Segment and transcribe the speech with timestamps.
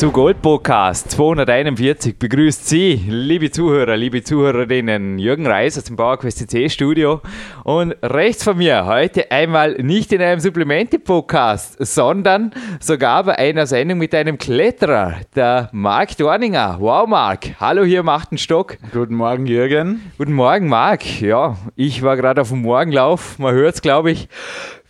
[0.00, 6.38] zu Gold Podcast 241 begrüßt Sie, liebe Zuhörer, liebe Zuhörerinnen, Jürgen Reis aus dem PowerQuest
[6.38, 7.20] CC Studio
[7.64, 13.98] und rechts von mir heute einmal nicht in einem Supplemente-Podcast, sondern sogar bei einer Sendung
[13.98, 16.78] mit einem Kletterer, der Marc Dorninger.
[16.80, 17.60] Wow, Marc.
[17.60, 18.78] Hallo hier im achten Stock.
[18.94, 20.12] Guten Morgen, Jürgen.
[20.16, 21.20] Guten Morgen, Marc.
[21.20, 23.38] Ja, ich war gerade auf dem Morgenlauf.
[23.38, 24.30] Man hört es, glaube ich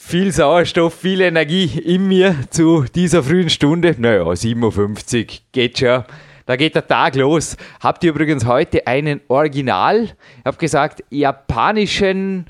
[0.00, 3.94] viel Sauerstoff, viel Energie in mir zu dieser frühen Stunde.
[3.96, 6.04] Naja, 57 geht schon.
[6.46, 7.56] Da geht der Tag los.
[7.80, 12.46] Habt ihr übrigens heute einen Original, ich habe gesagt, japanischen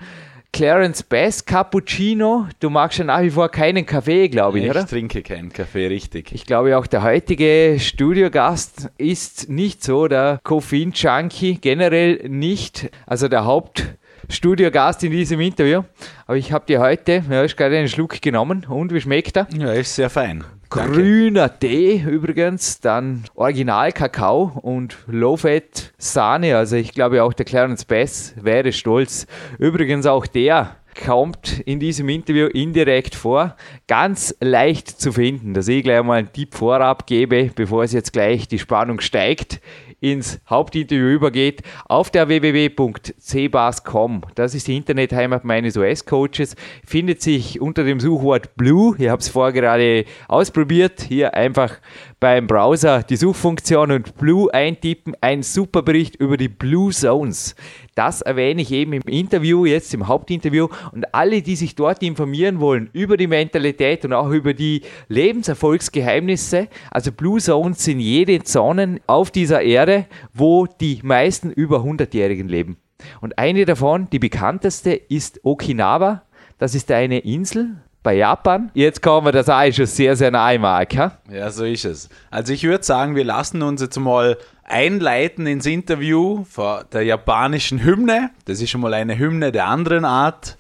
[0.52, 2.46] Clarence Bass Cappuccino.
[2.60, 4.80] Du magst ja nach wie vor keinen Kaffee, glaube ich, ich oder?
[4.80, 6.32] Ich trinke keinen Kaffee, richtig.
[6.32, 12.90] Ich glaube auch der heutige Studiogast ist nicht so der Koffein-Junkie, generell nicht.
[13.06, 13.84] Also der Haupt
[14.30, 15.82] Studiogast in diesem Interview.
[16.26, 18.64] Aber ich habe dir heute, ja, ich gerade einen Schluck genommen.
[18.68, 19.48] Und wie schmeckt er?
[19.52, 20.44] Ja, ist sehr fein.
[20.70, 21.66] Grüner Danke.
[21.66, 26.56] Tee übrigens, dann Original Kakao und Low-Fat Sahne.
[26.56, 29.26] Also ich glaube auch der Clarence Bass wäre stolz.
[29.58, 33.56] Übrigens auch der kommt in diesem Interview indirekt vor.
[33.88, 38.12] Ganz leicht zu finden, dass ich gleich mal einen Tipp vorab gebe, bevor es jetzt
[38.12, 39.60] gleich die Spannung steigt
[40.00, 44.22] ins Hauptinterview übergeht, auf der www.cbas.com.
[44.34, 46.56] Das ist die Internetheimat meines US-Coaches.
[46.84, 48.96] Findet sich unter dem Suchwort Blue.
[48.98, 51.02] Ich habe es vorher gerade ausprobiert.
[51.02, 51.78] Hier einfach
[52.18, 55.14] beim Browser die Suchfunktion und Blue eintippen.
[55.20, 57.54] Ein super Bericht über die Blue Zones.
[57.94, 60.68] Das erwähne ich eben im Interview, jetzt im Hauptinterview.
[60.92, 66.68] Und alle, die sich dort informieren wollen über die Mentalität und auch über die Lebenserfolgsgeheimnisse,
[66.90, 72.76] also Blue Zones sind jede Zonen auf dieser Erde, wo die meisten über 100-Jährigen leben.
[73.20, 76.22] Und eine davon, die bekannteste, ist Okinawa.
[76.58, 78.70] Das ist eine Insel bei Japan.
[78.74, 80.94] Jetzt kommen wir das auch schon sehr, sehr nahe, Mark.
[80.94, 82.08] Ja, so ist es.
[82.30, 84.38] Also ich würde sagen, wir lassen uns jetzt mal
[84.70, 88.30] einleiten ins Interview vor der japanischen Hymne.
[88.44, 90.56] Das ist schon mal eine Hymne der anderen Art.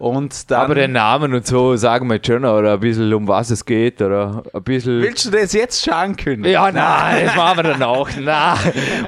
[0.00, 3.50] Und dann, Aber den Namen und so sagen wir schon, oder ein bisschen um was
[3.50, 5.02] es geht, oder ein bisschen.
[5.02, 6.50] Willst du das jetzt schon ankündigen?
[6.50, 8.08] Ja, nein, das machen wir dann auch.
[8.18, 8.56] Nein,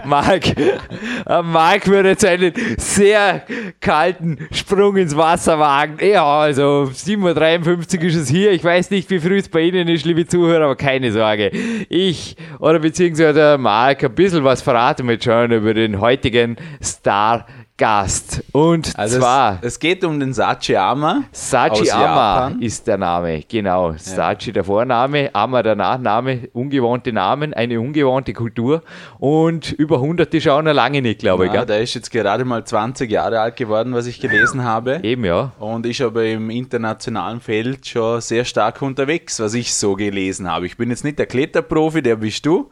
[0.05, 3.43] Marc, äh, Marc würde jetzt einen sehr
[3.81, 5.97] kalten Sprung ins Wasser wagen.
[6.07, 8.53] Ja, also 7.53 Uhr ist es hier.
[8.53, 11.53] Ich weiß nicht, wie früh es bei Ihnen ist, liebe Zuhörer, aber keine Sorge.
[11.89, 17.47] Ich oder beziehungsweise der Marc ein bisschen was verraten wir schon über den heutigen Star
[17.79, 18.45] Gast.
[18.53, 19.59] Und also zwar.
[19.63, 21.25] Es, es, geht um den Sachiyama.
[21.33, 23.93] Sachiyama ist der Name, genau.
[23.93, 23.99] Ja.
[23.99, 28.83] Sachi der Vorname, Ama der Nachname, ungewohnte Namen, eine ungewohnte Kultur.
[29.19, 31.67] Und über 100 ist auch noch lange nicht, glaube ja, ich.
[31.67, 35.01] Der ist jetzt gerade mal 20 Jahre alt geworden, was ich gelesen habe.
[35.03, 35.53] Eben, ja.
[35.59, 40.67] Und ist aber im internationalen Feld schon sehr stark unterwegs, was ich so gelesen habe.
[40.67, 42.71] Ich bin jetzt nicht der Kletterprofi, der bist du.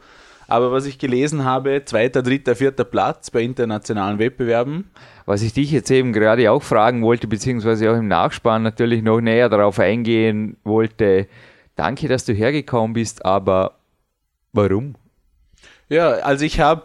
[0.51, 4.91] Aber was ich gelesen habe, zweiter, dritter, vierter Platz bei internationalen Wettbewerben.
[5.25, 9.21] Was ich dich jetzt eben gerade auch fragen wollte, beziehungsweise auch im Nachspann natürlich noch
[9.21, 11.27] näher darauf eingehen wollte.
[11.77, 13.75] Danke, dass du hergekommen bist, aber
[14.51, 14.95] warum?
[15.87, 16.83] Ja, also ich habe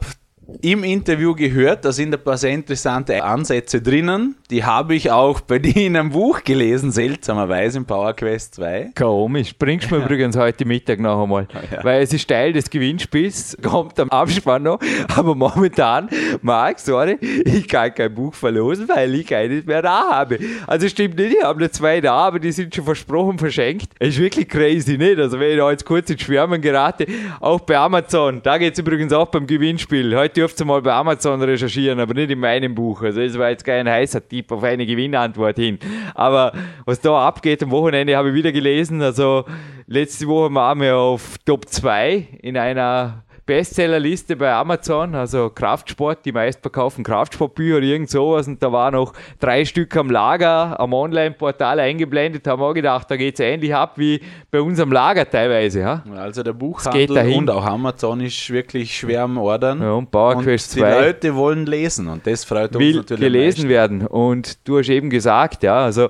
[0.62, 4.36] im Interview gehört, da sind ein paar sehr interessante Ansätze drinnen.
[4.50, 8.92] Die habe ich auch bei dir in einem Buch gelesen, seltsamerweise im Power Quest 2.
[8.96, 11.48] Komisch, bringst du mir übrigens heute Mittag noch einmal.
[11.72, 11.82] Ja.
[11.82, 14.78] Weil es ist Teil des Gewinnspiels, kommt am Abspann noch.
[15.16, 16.08] Aber momentan,
[16.42, 20.38] Marc, sorry, ich kann kein Buch verlosen, weil ich keines mehr da habe.
[20.66, 23.92] Also stimmt nicht, ich habe nur zwei da, aber die sind schon versprochen verschenkt.
[23.98, 25.18] Es ist wirklich crazy, nicht?
[25.18, 27.06] Also wenn ich da jetzt kurz ins Schwärmen gerate,
[27.40, 30.16] auch bei Amazon, da geht es übrigens auch beim Gewinnspiel.
[30.16, 33.02] Heute dürft ihr mal bei Amazon recherchieren, aber nicht in meinem Buch.
[33.02, 35.78] Also das war jetzt kein heißer Tipp auf eine Gewinnantwort hin.
[36.14, 36.52] Aber
[36.84, 39.02] was da abgeht am Wochenende, habe ich wieder gelesen.
[39.02, 39.44] Also
[39.86, 46.32] letzte Woche waren wir auf Top 2 in einer Bestsellerliste bei Amazon, also Kraftsport, die
[46.32, 48.48] meistverkauften Kraftsportbücher, irgend sowas.
[48.48, 53.08] Und da waren noch drei Stück am Lager, am Online-Portal eingeblendet, haben wir auch gedacht,
[53.08, 54.20] da geht es ähnlich ab wie
[54.50, 55.80] bei unserem Lager teilweise.
[55.80, 56.02] Ja?
[56.16, 59.80] Also der Buchhandel und auch Amazon ist wirklich schwer am Ordern.
[59.80, 60.80] Ja, und PowerQuest 2.
[60.80, 63.20] Die Leute wollen lesen und das freut uns will natürlich.
[63.20, 64.06] gelesen werden.
[64.08, 66.08] Und du hast eben gesagt, ja, also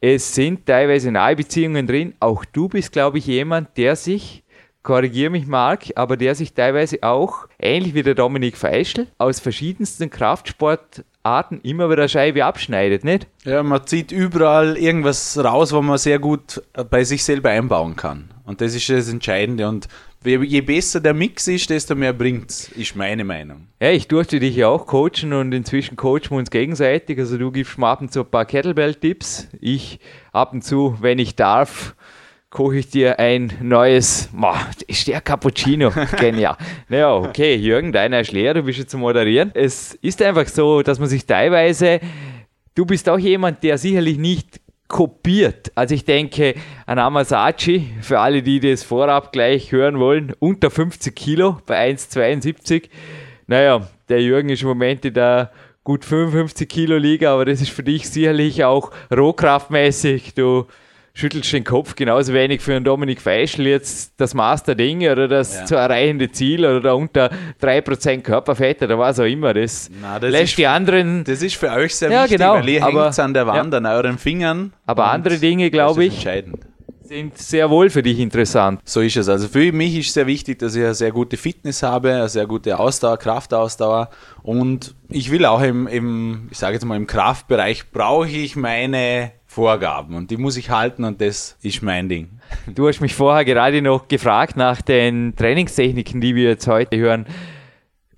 [0.00, 2.14] es sind teilweise Nahbeziehungen drin.
[2.18, 4.42] Auch du bist, glaube ich, jemand, der sich
[4.88, 10.08] korrigiere mich Marc, aber der sich teilweise auch, ähnlich wie der Dominik Feischl, aus verschiedensten
[10.08, 13.26] Kraftsportarten immer wieder Scheibe abschneidet, nicht?
[13.44, 18.30] Ja, man zieht überall irgendwas raus, wo man sehr gut bei sich selber einbauen kann.
[18.46, 19.68] Und das ist das Entscheidende.
[19.68, 19.88] Und
[20.24, 23.66] je besser der Mix ist, desto mehr bringt es, ist meine Meinung.
[23.80, 27.18] Ja, ich durfte dich ja auch coachen und inzwischen coachen wir uns gegenseitig.
[27.18, 29.48] Also du gibst mir ab und zu ein paar Kettlebell-Tipps.
[29.60, 30.00] Ich
[30.32, 31.94] ab und zu, wenn ich darf,
[32.50, 36.56] koche ich dir ein neues, boah, ist der Cappuccino, genial.
[36.88, 39.50] naja, okay, Jürgen, deiner ist leer, du bist jetzt zu moderieren.
[39.54, 42.00] Es ist einfach so, dass man sich teilweise,
[42.74, 45.70] du bist auch jemand, der sicherlich nicht kopiert.
[45.74, 46.54] Also ich denke
[46.86, 52.88] an Amasachi, für alle, die das vorab gleich hören wollen, unter 50 Kilo bei 1,72.
[53.46, 55.52] Naja, der Jürgen ist im Moment in der
[55.84, 60.34] gut 55 Kilo Liga, aber das ist für dich sicherlich auch rohkraftmäßig.
[60.34, 60.66] Du
[61.18, 65.64] schüttelst den Kopf genauso wenig für einen Dominik Feischl jetzt das Master-Ding oder das ja.
[65.64, 67.30] zu erreichende Ziel oder unter
[67.60, 69.52] 3% Körperfett oder was auch immer.
[69.52, 71.24] Das, Na, das lässt ist, die anderen.
[71.24, 73.78] Das ist für euch sehr ja, wichtig, genau, weil ihr hängt an der Wand, ja.
[73.78, 74.72] an euren Fingern.
[74.86, 76.24] Aber andere Dinge, glaube ich,
[77.02, 78.80] sind sehr wohl für dich interessant.
[78.84, 79.28] So ist es.
[79.28, 82.46] Also für mich ist sehr wichtig, dass ich eine sehr gute Fitness habe, eine sehr
[82.46, 84.10] gute Ausdauer, Kraftausdauer.
[84.42, 89.32] Und ich will auch im, im ich sage jetzt mal, im Kraftbereich brauche ich meine
[89.58, 92.28] Vorgaben und die muss ich halten und das ist mein Ding.
[92.76, 97.26] Du hast mich vorher gerade noch gefragt nach den Trainingstechniken, die wir jetzt heute hören.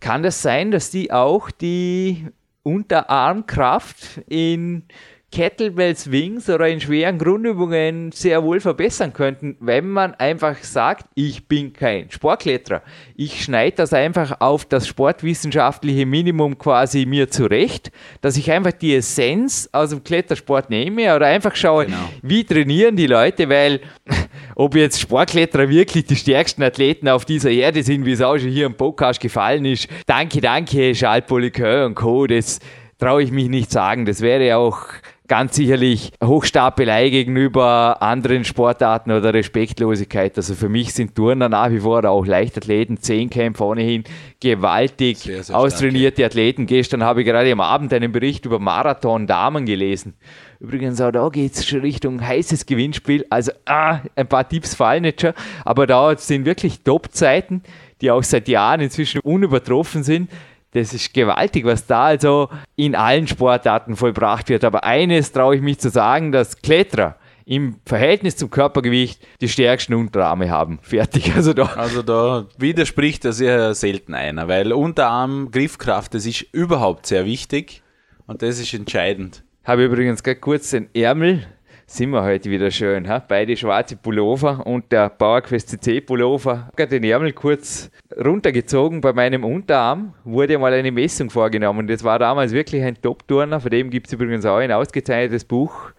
[0.01, 2.27] Kann das sein, dass die auch die
[2.63, 4.85] Unterarmkraft in
[5.33, 11.47] Kettlebell Swings oder in schweren Grundübungen sehr wohl verbessern könnten, wenn man einfach sagt, ich
[11.47, 12.83] bin kein Sportkletterer.
[13.15, 17.93] Ich schneide das einfach auf das sportwissenschaftliche Minimum quasi mir zurecht,
[18.23, 22.11] dass ich einfach die Essenz aus dem Klettersport nehme oder einfach schaue, genau.
[22.23, 23.81] wie trainieren die Leute, weil
[24.57, 28.51] ob jetzt Sportkletterer wirklich die stärksten Athleten auf dieser Erde sind, wie es auch schon
[28.51, 29.89] hier im Podcast gefallen ist.
[30.07, 32.27] Danke, danke, Charles Poliqueur und Co.
[32.27, 32.59] Das
[32.99, 34.05] traue ich mich nicht sagen.
[34.05, 34.87] Das wäre auch
[35.31, 40.37] ganz sicherlich Hochstapelei gegenüber anderen Sportarten oder Respektlosigkeit.
[40.37, 44.03] Also für mich sind Turner nach wie vor auch Leichtathleten, Zehnkämpfer ohnehin
[44.41, 46.67] gewaltig sehr, sehr austrainierte stark, Athleten.
[46.67, 50.15] Gestern habe ich gerade am Abend einen Bericht über Marathon Damen gelesen.
[50.59, 53.25] Übrigens auch da geht es schon Richtung heißes Gewinnspiel.
[53.31, 55.33] Also ah, ein paar Tipps fallen jetzt schon,
[55.65, 57.63] aber da sind wirklich Top-Zeiten,
[58.01, 60.29] die auch seit Jahren inzwischen unübertroffen sind.
[60.73, 64.65] Das ist gewaltig, was da also in allen Sportarten vollbracht wird.
[64.65, 69.95] Aber eines traue ich mich zu sagen, dass Kletterer im Verhältnis zum Körpergewicht die stärksten
[69.95, 70.79] Unterarme haben.
[70.83, 71.35] Fertig.
[71.35, 77.07] Also da, also da widerspricht das sehr selten einer, weil Unterarm, Griffkraft, das ist überhaupt
[77.07, 77.83] sehr wichtig
[78.27, 79.43] und das ist entscheidend.
[79.65, 81.47] Habe übrigens gerade kurz den Ärmel
[81.93, 83.09] sind wir heute wieder schön.
[83.09, 83.19] Ha?
[83.27, 86.71] Beide schwarze Pullover und der PowerQuest CC Pullover.
[86.77, 90.15] Ich habe den Ärmel kurz runtergezogen bei meinem Unterarm.
[90.23, 91.89] Wurde mal eine Messung vorgenommen.
[91.89, 93.59] Das war damals wirklich ein Top-Turner.
[93.59, 95.91] Von dem gibt es übrigens auch ein ausgezeichnetes Buch.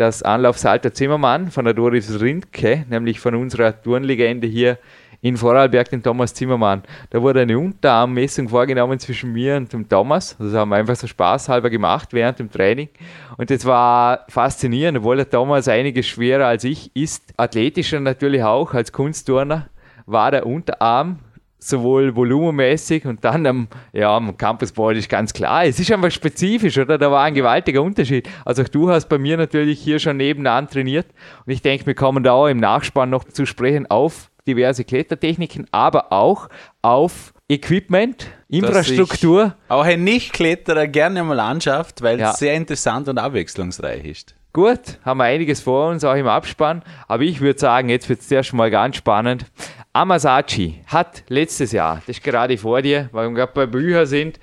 [0.00, 4.78] Das Anlaufsalter Zimmermann von der Doris Rindke, nämlich von unserer Turnlegende hier
[5.20, 6.84] in Vorarlberg, den Thomas Zimmermann.
[7.10, 10.36] Da wurde eine Unterarmmessung vorgenommen zwischen mir und dem Thomas.
[10.38, 12.88] Das haben wir einfach so spaßhalber gemacht während dem Training.
[13.36, 17.34] Und das war faszinierend, obwohl der Thomas einiges schwerer als ich ist.
[17.36, 19.68] Athletischer natürlich auch, als Kunstturner
[20.06, 21.18] war der Unterarm
[21.62, 25.64] sowohl volumenmäßig und dann am, ja, am Campusboard ist ganz klar.
[25.64, 26.98] Es ist einfach spezifisch, oder?
[26.98, 28.28] Da war ein gewaltiger Unterschied.
[28.44, 31.06] Also auch du hast bei mir natürlich hier schon nebenan trainiert
[31.46, 35.66] und ich denke, wir kommen da auch im Nachspann noch zu sprechen auf diverse Klettertechniken,
[35.70, 36.48] aber auch
[36.82, 39.54] auf Equipment, Infrastruktur.
[39.68, 42.30] Auch ein Nicht-Kletterer gerne mal anschafft, weil ja.
[42.30, 44.34] es sehr interessant und abwechslungsreich ist.
[44.52, 46.82] Gut, haben wir einiges vor uns, auch im Abspann.
[47.06, 49.46] Aber ich würde sagen, jetzt wird es zuerst mal ganz spannend.
[49.92, 54.38] Amasachi hat letztes Jahr, das ist gerade vor dir, weil wir gerade bei Büchern sind,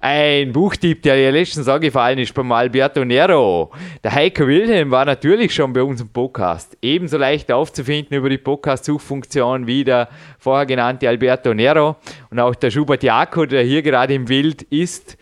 [0.00, 3.72] ein Buchtipp, der ja letztens angefallen ist beim Alberto Nero.
[4.04, 6.78] Der Heiko Wilhelm war natürlich schon bei uns im Podcast.
[6.80, 11.96] Ebenso leicht aufzufinden über die Podcast-Suchfunktion wie der vorher genannte Alberto Nero.
[12.30, 15.18] Und auch der Schubert Jakob, der hier gerade im Bild ist,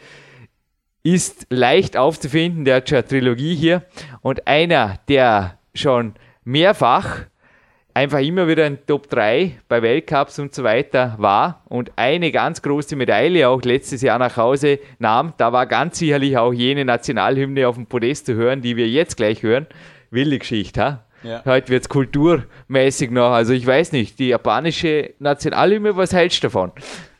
[1.02, 2.64] ist leicht aufzufinden.
[2.64, 3.84] Der hat schon eine Trilogie hier.
[4.22, 6.14] Und einer, der schon
[6.44, 7.20] mehrfach
[7.94, 12.60] einfach immer wieder ein Top 3 bei Weltcups und so weiter war und eine ganz
[12.60, 15.32] große Medaille auch letztes Jahr nach Hause nahm.
[15.38, 19.16] Da war ganz sicherlich auch jene Nationalhymne auf dem Podest zu hören, die wir jetzt
[19.16, 19.66] gleich hören.
[20.10, 21.04] Wilde Geschichte, ha?
[21.22, 21.42] Ja.
[21.46, 23.30] Heute wird es kulturmäßig noch.
[23.30, 26.72] Also ich weiß nicht, die japanische Nationalhymne, was hältst du davon?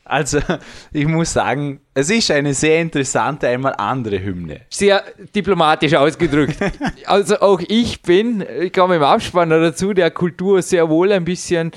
[0.05, 0.39] Also,
[0.93, 4.61] ich muss sagen, es ist eine sehr interessante, einmal andere Hymne.
[4.69, 5.03] Sehr
[5.35, 6.57] diplomatisch ausgedrückt.
[7.05, 11.71] also auch ich bin, ich komme im Abspann dazu, der Kultur sehr wohl ein bisschen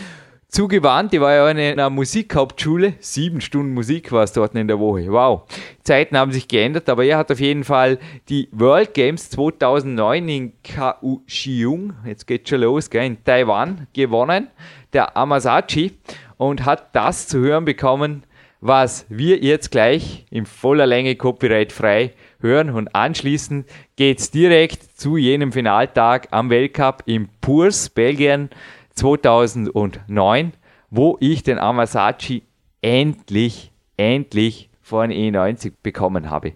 [0.49, 1.14] zugewandt.
[1.14, 2.94] Ich war ja in einer Musikhauptschule.
[3.00, 5.11] Sieben Stunden Musik war es dort in der Woche.
[5.11, 5.42] Wow.
[5.82, 10.52] Zeiten haben sich geändert, aber er hat auf jeden Fall die World Games 2009 in
[10.62, 14.49] Kaohsiung, jetzt geht's schon los, gell, in Taiwan gewonnen,
[14.92, 15.92] der Amasachi,
[16.38, 18.25] und hat das zu hören bekommen,
[18.61, 22.71] was wir jetzt gleich in voller Länge copyright-frei hören.
[22.71, 28.50] Und anschließend geht's direkt zu jenem Finaltag am Weltcup in Purs, Belgien
[28.95, 30.52] 2009,
[30.90, 32.42] wo ich den Amasachi
[32.80, 36.54] endlich, endlich vor ein E90 bekommen habe.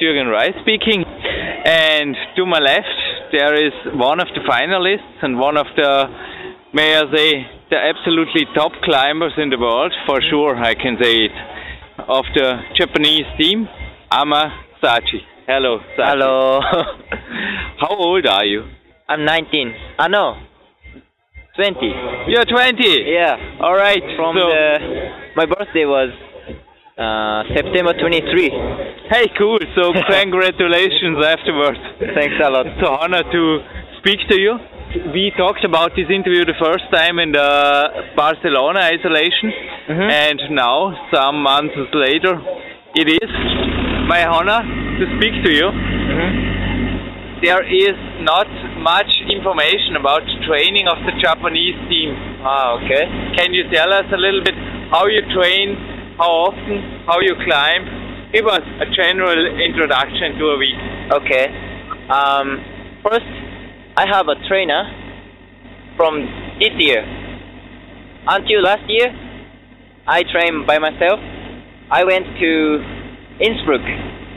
[0.00, 1.04] Jürgen Reis speaking.
[1.64, 6.06] And to my left, there is one of the finalists and one of the,
[6.72, 11.26] may I say, the absolutely top climbers in the world, for sure, I can say
[11.26, 11.32] it,
[12.08, 13.68] of the Japanese team,
[14.10, 15.20] Ama Sachi.
[15.46, 16.10] Hello, Sachi.
[16.10, 16.60] Hello.
[17.80, 18.64] How old are you?
[19.08, 19.74] I'm 19.
[19.98, 20.36] Ah, know.
[21.56, 21.78] 20.
[22.28, 23.04] You're 20?
[23.06, 23.36] Yeah.
[23.60, 24.02] All right.
[24.16, 24.78] From so, the,
[25.36, 26.10] my birthday was
[26.96, 28.91] uh, September 23.
[29.12, 29.58] Hey, cool.
[29.76, 31.80] So congratulations afterwards.
[32.16, 32.66] Thanks a lot.
[32.66, 33.42] It's an honor to
[34.00, 34.56] speak to you.
[35.12, 37.48] We talked about this interview the first time in the
[38.16, 39.52] Barcelona isolation,
[39.88, 40.08] Mhm.
[40.10, 42.40] and now, some months later,
[42.94, 43.30] it is
[44.08, 44.60] my honor
[44.98, 45.68] to speak to you.
[47.44, 48.48] There is not
[48.80, 52.16] much information about the training of the Japanese team.
[52.44, 53.04] Ah, okay.
[53.36, 54.54] Can you tell us a little bit
[54.90, 55.76] how you train,
[56.16, 56.76] how often,
[57.06, 58.01] how you climb?
[58.32, 60.80] Give us a general introduction to a week.
[61.20, 61.44] Okay.
[62.08, 62.64] Um,
[63.04, 63.28] first,
[63.96, 64.88] I have a trainer
[65.98, 66.24] from
[66.58, 67.04] this year.
[68.26, 69.12] Until last year,
[70.06, 71.20] I trained by myself.
[71.90, 72.50] I went to
[73.38, 73.84] Innsbruck,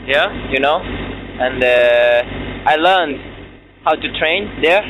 [0.06, 0.28] Yeah?
[0.52, 3.16] you know, and uh, I learned
[3.82, 4.82] how to train there.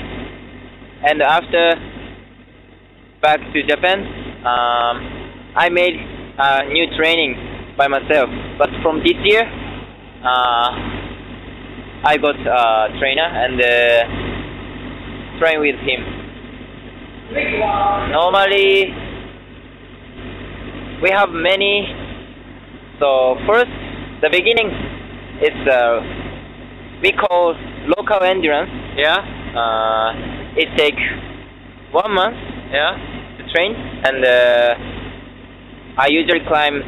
[1.07, 1.75] And after
[3.23, 4.01] back to Japan,
[4.43, 5.95] um, I made
[6.39, 7.46] uh, new training
[7.76, 8.28] by myself.
[8.59, 9.42] But from this year,
[10.25, 10.71] uh,
[12.04, 13.68] I got a trainer and uh,
[15.38, 16.00] train with him.
[18.12, 18.95] Normally,
[21.02, 21.87] we have many.
[23.00, 23.71] So first,
[24.23, 24.71] the beginning
[25.42, 26.00] is uh,
[27.02, 27.54] we call
[27.97, 28.71] local endurance.
[28.97, 29.18] Yeah?
[29.56, 30.12] Uh,
[30.56, 31.02] it takes
[31.92, 32.37] one month
[32.73, 32.97] Yeah?
[33.38, 34.75] to train, and uh,
[35.99, 36.80] I usually climb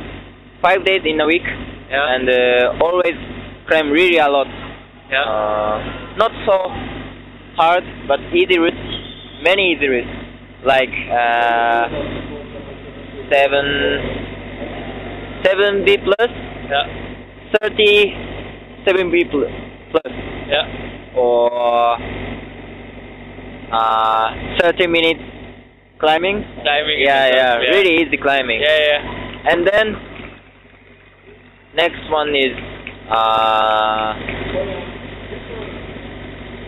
[0.63, 1.45] five days in a week,
[1.91, 2.15] Yeah?
[2.15, 3.17] and uh, always
[3.69, 4.47] climb really a lot.
[5.11, 5.23] yeah?
[5.23, 5.77] Uh,
[6.17, 6.57] not so
[7.57, 8.77] hard, but easy routes,
[9.43, 10.15] many easy routes,
[10.65, 11.89] like uh,
[13.31, 13.67] seven,
[15.45, 16.31] seven B plus,
[16.71, 16.87] yeah?
[17.61, 18.13] thirty,
[18.85, 19.53] seven B plus,
[19.93, 20.13] plus,
[20.49, 21.15] Yeah?
[21.17, 21.99] or
[23.73, 24.27] uh,
[24.61, 25.21] thirty minutes
[26.01, 26.45] climbing.
[26.63, 26.99] Climbing.
[27.01, 28.61] Yeah, and yeah, really easy climbing.
[28.61, 29.51] Yeah, yeah.
[29.51, 29.97] And then
[31.75, 32.55] next one is
[33.11, 34.15] uh,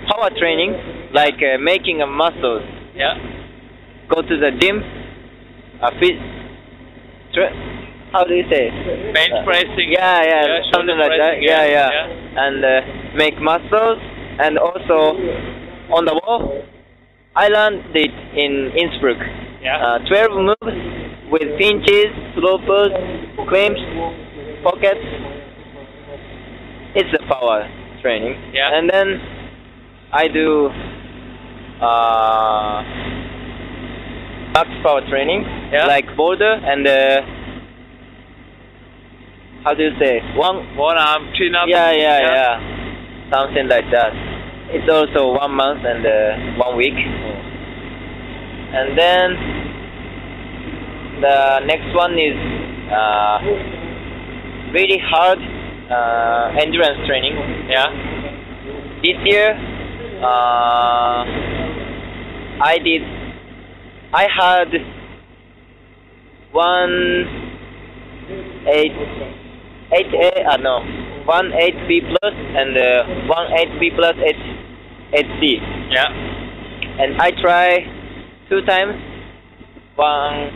[0.08, 0.74] power training,
[1.12, 2.62] like uh, making a muscles.
[2.94, 3.14] Yeah?
[4.08, 4.82] Go to the gym,
[5.82, 6.18] uh, fit.
[8.12, 8.70] How do you say?
[9.14, 9.88] Bench Uh, pressing.
[9.92, 11.40] Yeah, yeah, Yeah, something like that.
[11.40, 12.44] Yeah, yeah, yeah.
[12.44, 12.80] And uh,
[13.14, 13.98] make muscles,
[14.42, 15.14] and also
[15.94, 16.64] on the wall.
[17.36, 19.18] I learned it in Innsbruck.
[19.62, 19.78] Yeah?
[19.78, 20.76] Uh, 12 moves
[21.30, 22.90] with pinches, slopes,
[23.46, 23.80] clamps,
[24.62, 25.04] pockets.
[26.94, 27.68] It's a power
[28.02, 28.34] training.
[28.52, 28.70] Yeah.
[28.76, 29.20] And then
[30.12, 30.66] I do
[31.80, 32.82] uh,
[34.54, 35.86] max power training, Yeah.
[35.86, 37.22] like boulder and uh,
[39.64, 40.76] how do you say one?
[40.76, 41.68] One arm, chin up.
[41.68, 44.12] Yeah, yeah, yeah, something like that.
[44.72, 46.94] It's also one month and uh, one week.
[48.72, 49.36] And then
[51.20, 52.36] the next one is
[52.90, 53.38] uh,
[54.72, 55.38] really hard
[55.90, 57.34] uh, endurance training.
[57.68, 57.90] Yeah.
[59.02, 59.56] This year,
[60.22, 61.24] uh,
[62.62, 63.02] I did.
[64.12, 64.68] I had
[66.52, 67.26] one
[68.68, 68.92] eight
[69.92, 70.44] eight A.
[70.50, 70.80] Uh, no,
[71.24, 74.42] one eight B plus and uh, one eight B plus eight
[75.14, 75.58] eight C.
[75.90, 76.10] Yeah.
[77.00, 77.86] And I try
[78.50, 78.94] two times
[79.96, 80.50] one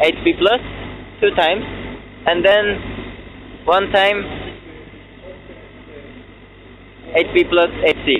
[0.00, 0.60] eight B plus
[1.20, 1.64] two times,
[2.28, 2.64] and then
[3.64, 4.48] one time
[7.34, 8.16] B plus eight C.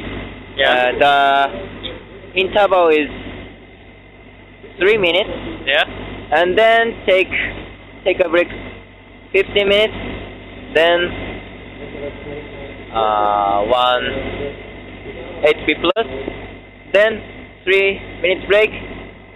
[0.56, 0.72] Yeah.
[0.72, 3.08] Uh, the interval is
[4.78, 5.30] three minutes,
[5.66, 5.84] Yeah.
[6.32, 7.30] and then take
[8.04, 8.48] take a break,
[9.32, 9.94] 15 minutes,
[10.74, 10.98] then
[12.92, 14.04] uh, one
[15.44, 16.06] HP plus,
[16.92, 17.22] then
[17.64, 18.70] three minutes break,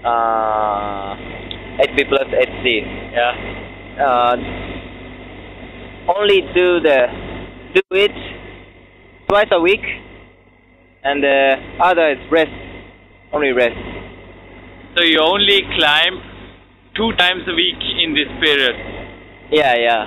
[0.04, 1.14] uh,
[1.78, 2.82] HP plus HC.
[3.12, 3.71] Yeah.
[3.92, 4.36] Uh,
[6.16, 7.06] only do the
[7.74, 8.12] do it
[9.28, 9.84] twice a week,
[11.04, 12.50] and the other is rest,
[13.32, 13.76] only rest.
[14.96, 16.20] So you only climb
[16.96, 18.76] two times a week in this period.
[19.50, 20.04] Yeah, yeah.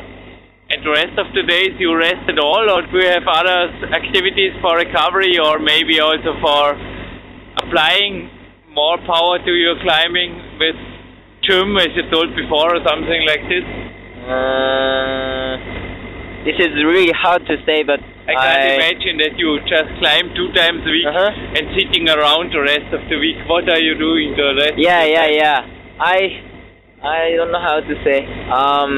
[0.69, 3.69] And the rest of the days you rest at all, or do you have other
[3.93, 6.73] activities for recovery, or maybe also for
[7.61, 8.29] applying
[8.73, 10.75] more power to your climbing with
[11.47, 13.65] gym, as you told before, or something like this?
[14.25, 15.55] Uh,
[16.45, 20.49] this is really hard to say, but I can't imagine that you just climb two
[20.53, 21.57] times a week Uh-huh.
[21.57, 23.37] and sitting around the rest of the week.
[23.47, 24.73] What are you doing the rest?
[24.73, 25.33] of Yeah, the yeah, time?
[25.33, 25.59] yeah.
[25.99, 26.19] I
[27.03, 28.19] I don't know how to say.
[28.49, 28.91] Um,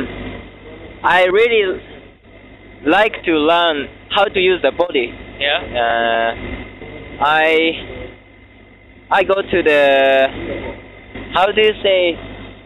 [1.04, 1.63] I really
[2.86, 5.08] like to learn how to use the body.
[5.39, 5.60] Yeah.
[5.84, 6.30] Uh,
[7.24, 7.46] I
[9.12, 9.82] I go to the
[11.36, 12.16] how do you say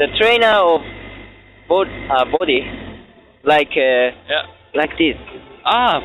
[0.02, 0.82] the trainer of
[1.70, 2.62] bod, uh, body
[3.44, 4.44] like uh, Yeah.
[4.74, 5.18] like this.
[5.66, 6.02] Ah,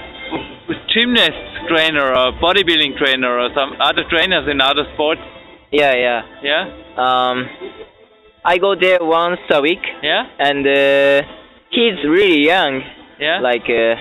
[0.93, 5.21] gymnast trainer or bodybuilding trainer or some other trainers in other sports.
[5.73, 6.21] Yeah, yeah.
[6.43, 6.63] Yeah.
[7.05, 7.37] Um,
[8.45, 10.23] I go there once a week, Yeah.
[10.39, 11.23] and uh,
[11.71, 12.83] he's really young.
[13.19, 13.41] Yeah.
[13.41, 13.95] like uh,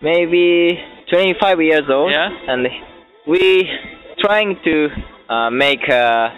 [0.00, 0.78] maybe
[1.10, 2.30] 25 years old Yeah.
[2.46, 2.68] and
[3.26, 3.68] we
[4.20, 4.76] trying to
[5.28, 6.30] uh, make a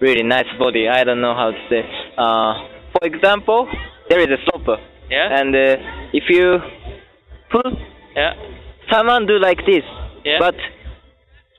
[0.00, 1.82] really nice body i don't know how to say
[2.16, 2.52] uh,
[2.92, 3.68] for example
[4.08, 4.78] there is a slope
[5.10, 5.38] yeah.
[5.40, 5.76] and uh,
[6.12, 6.58] if you
[7.50, 7.70] pull
[8.16, 8.32] yeah.
[8.90, 9.84] someone do like this
[10.24, 10.38] Yeah.
[10.40, 10.54] but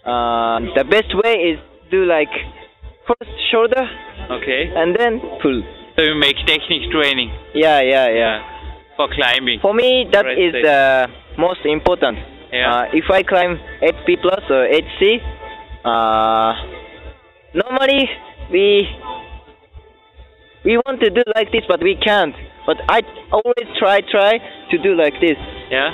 [0.05, 1.59] uh, the best way is
[1.91, 2.31] do like
[3.07, 3.83] first shoulder
[4.31, 4.71] Okay.
[4.75, 5.57] and then pull
[5.97, 7.29] So you make technique training.
[7.53, 8.39] yeah yeah yeah Yeah.
[8.99, 9.59] For climbing.
[9.61, 12.17] For me, that Right, is the most important.
[12.51, 12.67] Yeah.
[12.67, 15.23] Uh, if I climb 8P plus or 8C,
[15.87, 16.51] uh,
[17.55, 18.03] normally
[18.51, 18.87] we
[20.65, 22.35] we want to do like this, but we can't.
[22.65, 24.37] But I always try try
[24.71, 25.37] to do like this.
[25.71, 25.89] Yeah.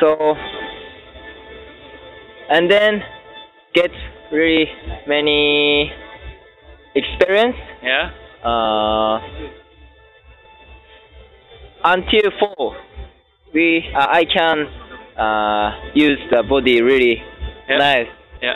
[0.00, 0.34] So
[2.50, 3.02] and then
[3.74, 3.90] get
[4.32, 4.66] really
[5.06, 5.92] many
[6.94, 8.10] experience Yeah.
[8.44, 9.20] uh,
[11.84, 12.74] until fall
[13.54, 14.66] we uh, I can
[15.16, 17.22] uh, use the body really
[17.68, 18.08] nice
[18.42, 18.54] Yeah.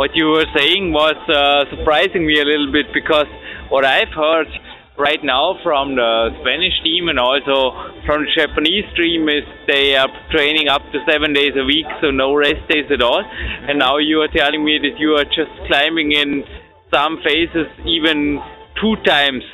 [0.00, 3.28] What you were saying was uh, surprising me a little bit because
[3.68, 4.48] what I've heard
[4.96, 7.76] right now from the Spanish team and also
[8.08, 12.10] from the Japanese team is they are training up to seven days a week, so
[12.10, 13.20] no rest days at all.
[13.20, 16.44] And now you are telling me that you are just climbing in
[16.88, 18.40] some phases even
[18.80, 19.44] two times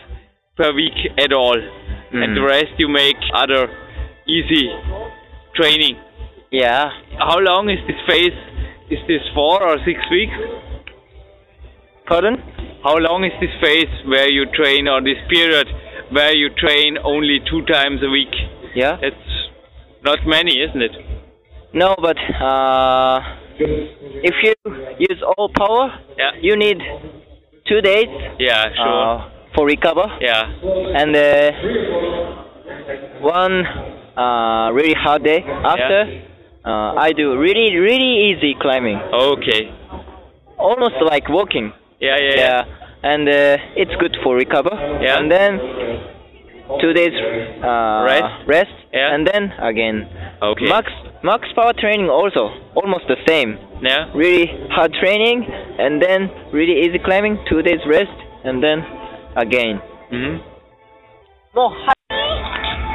[0.57, 3.67] per week at all, and the rest you make other
[4.31, 4.71] easy
[5.57, 5.99] training.
[6.53, 6.87] yeah
[7.19, 8.56] How long is this phase?
[8.91, 10.35] Is this four or six weeks?
[12.07, 12.37] pardon
[12.85, 15.67] How long is this phase where you train, or this period
[16.11, 18.35] where you train only two times a week?
[18.75, 19.27] yeah It's
[20.05, 20.93] not many, isn't it?
[21.75, 23.19] no but uh,
[23.59, 24.55] if you
[24.99, 26.31] use all power Yeah.
[26.41, 26.79] you need
[27.69, 29.03] two days Yeah, sure.
[29.03, 30.45] uh, for recover yeah.
[31.01, 31.51] and uh,
[33.21, 33.67] one
[34.17, 35.99] uh, really hard day after
[36.67, 39.71] uh, I do really really easy climbing Okay.
[40.59, 42.37] almost like walking Yeah, yeah, yeah.
[42.37, 45.19] yeah and uh, it's good for recover Yeah.
[45.19, 45.51] and then
[46.81, 47.15] two days
[47.63, 48.49] uh, Rest.
[48.49, 49.15] rest Yeah.
[49.15, 50.09] and then again
[50.43, 50.67] Okay.
[50.69, 50.91] max
[51.23, 54.11] max power training also almost the same Yeah.
[54.15, 55.45] really hard training
[55.79, 58.79] and then really easy climbing two days rest and then
[59.37, 60.37] again hmm
[61.55, 61.71] no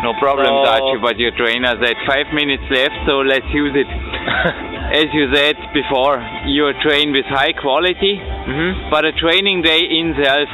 [0.04, 3.88] No problem, So- Dachi, but your trainer said five minutes left, so let's use it.
[5.02, 10.12] As you said before, you train with high quality, hmm but a training day in
[10.18, 10.50] itself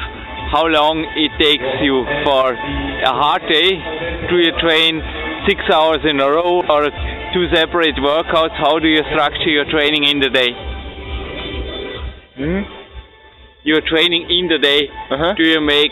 [0.51, 3.69] how long it takes you for a hard day.
[4.29, 5.01] Do you train
[5.47, 6.83] six hours in a row or
[7.33, 8.55] two separate workouts?
[8.55, 10.51] How do you structure your training in the day?
[12.37, 12.61] Hmm?
[13.63, 14.87] Your training in the day.
[15.11, 15.33] Uh-huh.
[15.35, 15.91] Do you make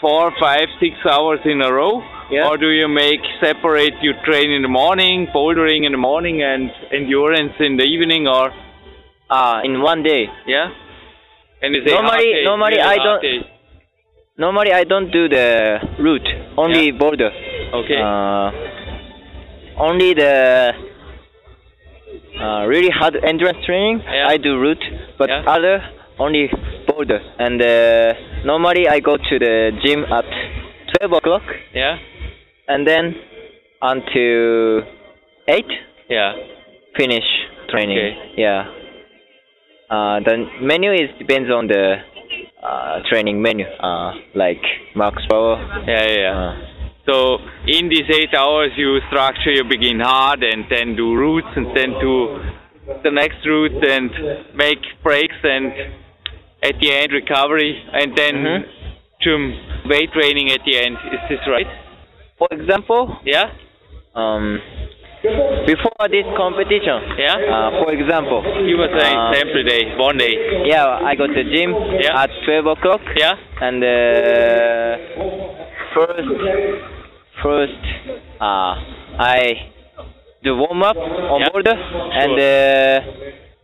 [0.00, 2.02] four, five, six hours in a row?
[2.30, 2.48] Yeah.
[2.48, 3.94] Or do you make separate?
[4.02, 8.52] You train in the morning, bouldering in the morning, and endurance in the evening, or
[9.30, 10.28] Ah, in one day.
[10.46, 10.68] yeah?
[11.62, 13.38] And Normally- day, normally I don't- day?
[14.36, 16.92] Normally, I don't do the route, only Yeah.
[16.92, 17.32] border.
[17.72, 18.00] Okay.
[18.00, 18.50] Uh,
[19.78, 20.74] only the
[22.40, 24.28] uh, really hard endurance training, Yeah.
[24.28, 24.84] I do route,
[25.18, 25.42] but Yeah.
[25.46, 25.82] other
[26.18, 26.48] only
[26.86, 27.20] border.
[27.38, 30.24] And uh, normally I go to the gym at
[30.98, 31.42] 12 o'clock
[31.74, 31.96] yeah.
[32.68, 33.14] and then
[33.82, 34.82] until
[35.48, 35.64] 8
[36.10, 36.32] Yeah.
[36.96, 37.24] finish
[37.70, 37.98] training.
[37.98, 38.34] Okay.
[38.36, 38.64] Yeah.
[39.90, 41.96] Uh, the menu is depends on the
[42.62, 44.60] uh, training menu, uh, like
[44.94, 45.56] max power.
[45.86, 46.04] Yeah.
[46.04, 46.16] Yeah.
[46.20, 46.34] yeah.
[46.36, 46.54] Uh,
[47.08, 49.50] So in these eight hours, you structure.
[49.50, 52.14] You begin hard, and then do routes, and then do
[53.02, 54.10] the next route, and
[54.54, 55.72] make breaks, and
[56.62, 58.64] at the end recovery, and then Mhm.
[59.20, 60.96] gym weight training at the end.
[61.12, 61.66] Is this right?
[62.38, 63.50] for example, Yeah.
[64.14, 64.60] um,
[65.66, 67.34] before this competition, Yeah.
[67.34, 70.34] uh, for example, You were saying uh, example day, one day.
[70.66, 72.22] yeah, I go to gym Yeah.
[72.22, 73.34] at 12 o'clock, Yeah.
[73.60, 74.96] and uh,
[75.94, 76.30] first,
[77.42, 77.82] first,
[78.40, 78.74] uh,
[79.18, 79.40] I
[80.44, 81.48] do warm up on Yeah.
[81.50, 81.76] border,
[82.22, 83.00] and uh,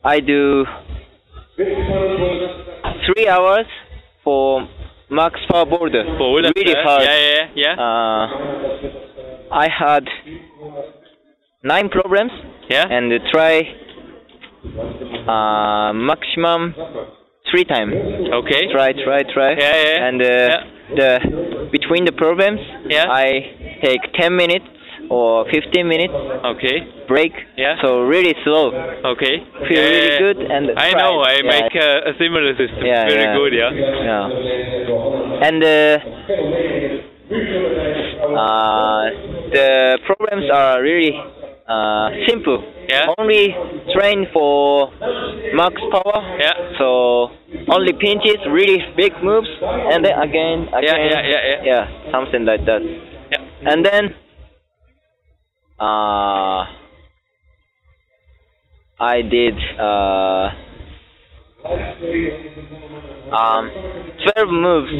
[0.04, 0.66] I do
[1.56, 3.66] three hours
[4.22, 4.68] for
[5.10, 6.04] max power border.
[6.18, 6.50] Boulder.
[6.56, 7.02] really hard.
[7.02, 7.18] Yeah.
[7.18, 7.46] Yeah.
[7.54, 7.74] Yeah.
[7.78, 8.26] Uh,
[9.52, 10.04] I had
[11.62, 12.32] nine problems
[12.68, 12.86] yeah.
[12.90, 13.60] and try
[15.28, 16.74] uh, maximum
[17.50, 17.92] three times.
[17.94, 18.72] okay.
[18.72, 19.50] Try, try, try.
[19.52, 20.64] Yeah, yeah, And uh, yeah.
[20.96, 23.06] the between the problems, Yeah.
[23.10, 24.66] I take 10 minutes
[25.10, 26.14] or 15 minutes
[26.44, 27.04] Okay.
[27.08, 27.32] break.
[27.56, 27.76] Yeah.
[27.82, 28.72] So really slow.
[29.14, 29.44] Okay.
[29.68, 31.00] Feel Yeah, really good and I try.
[31.00, 31.20] know.
[31.20, 31.50] I Yeah.
[31.60, 32.84] make a, a similar system.
[32.86, 33.36] Yeah, Very yeah.
[33.36, 33.52] good.
[33.52, 33.70] Yeah.
[33.72, 35.46] Yeah.
[35.46, 35.98] And uh,
[38.36, 39.04] uh,
[39.52, 41.12] the problems are really
[41.66, 42.62] uh, simple.
[42.88, 43.06] Yeah.
[43.18, 43.54] Only
[43.94, 44.90] train for
[45.54, 46.20] max power.
[46.38, 46.78] Yeah.
[46.78, 47.30] So
[47.72, 50.82] only pinches, really big moves, and then again, again.
[50.82, 52.12] Yeah, yeah, yeah, yeah, yeah.
[52.12, 52.82] something like that.
[53.32, 53.70] Yeah.
[53.72, 54.14] And then,
[55.78, 56.64] uh,
[59.00, 60.50] I did uh,
[63.34, 63.70] um,
[64.34, 64.92] 12 moves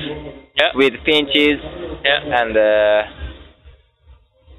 [0.57, 0.71] Yeah.
[0.75, 1.61] with pinches,
[2.05, 2.41] Yeah.
[2.41, 3.03] and uh,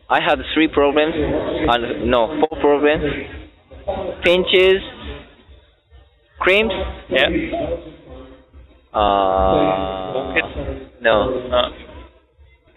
[0.10, 1.16] I had three problems.
[1.70, 3.04] Uh, no, four problems.
[4.24, 4.82] Pinches,
[6.40, 6.72] creams,
[7.10, 7.30] Yeah.
[8.94, 10.52] uh, Focus.
[11.02, 11.70] no, Uh,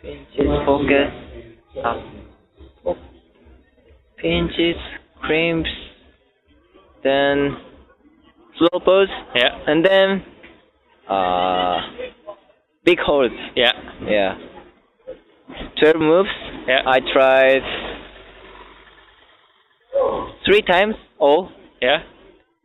[0.02, 1.12] pinches, focus,
[1.84, 2.02] uh,
[4.20, 4.76] pinches,
[5.22, 5.66] creams,
[7.04, 7.56] then
[8.58, 9.50] slow pose, yeah.
[9.66, 10.24] and then
[11.08, 11.80] uh,
[12.84, 13.34] big holds.
[13.56, 13.72] Yeah.
[14.06, 14.34] Yeah.
[15.80, 16.28] 12 moves.
[16.66, 16.82] Yeah.
[16.86, 17.62] I tried
[20.44, 21.50] three times all,
[21.80, 21.98] Yeah.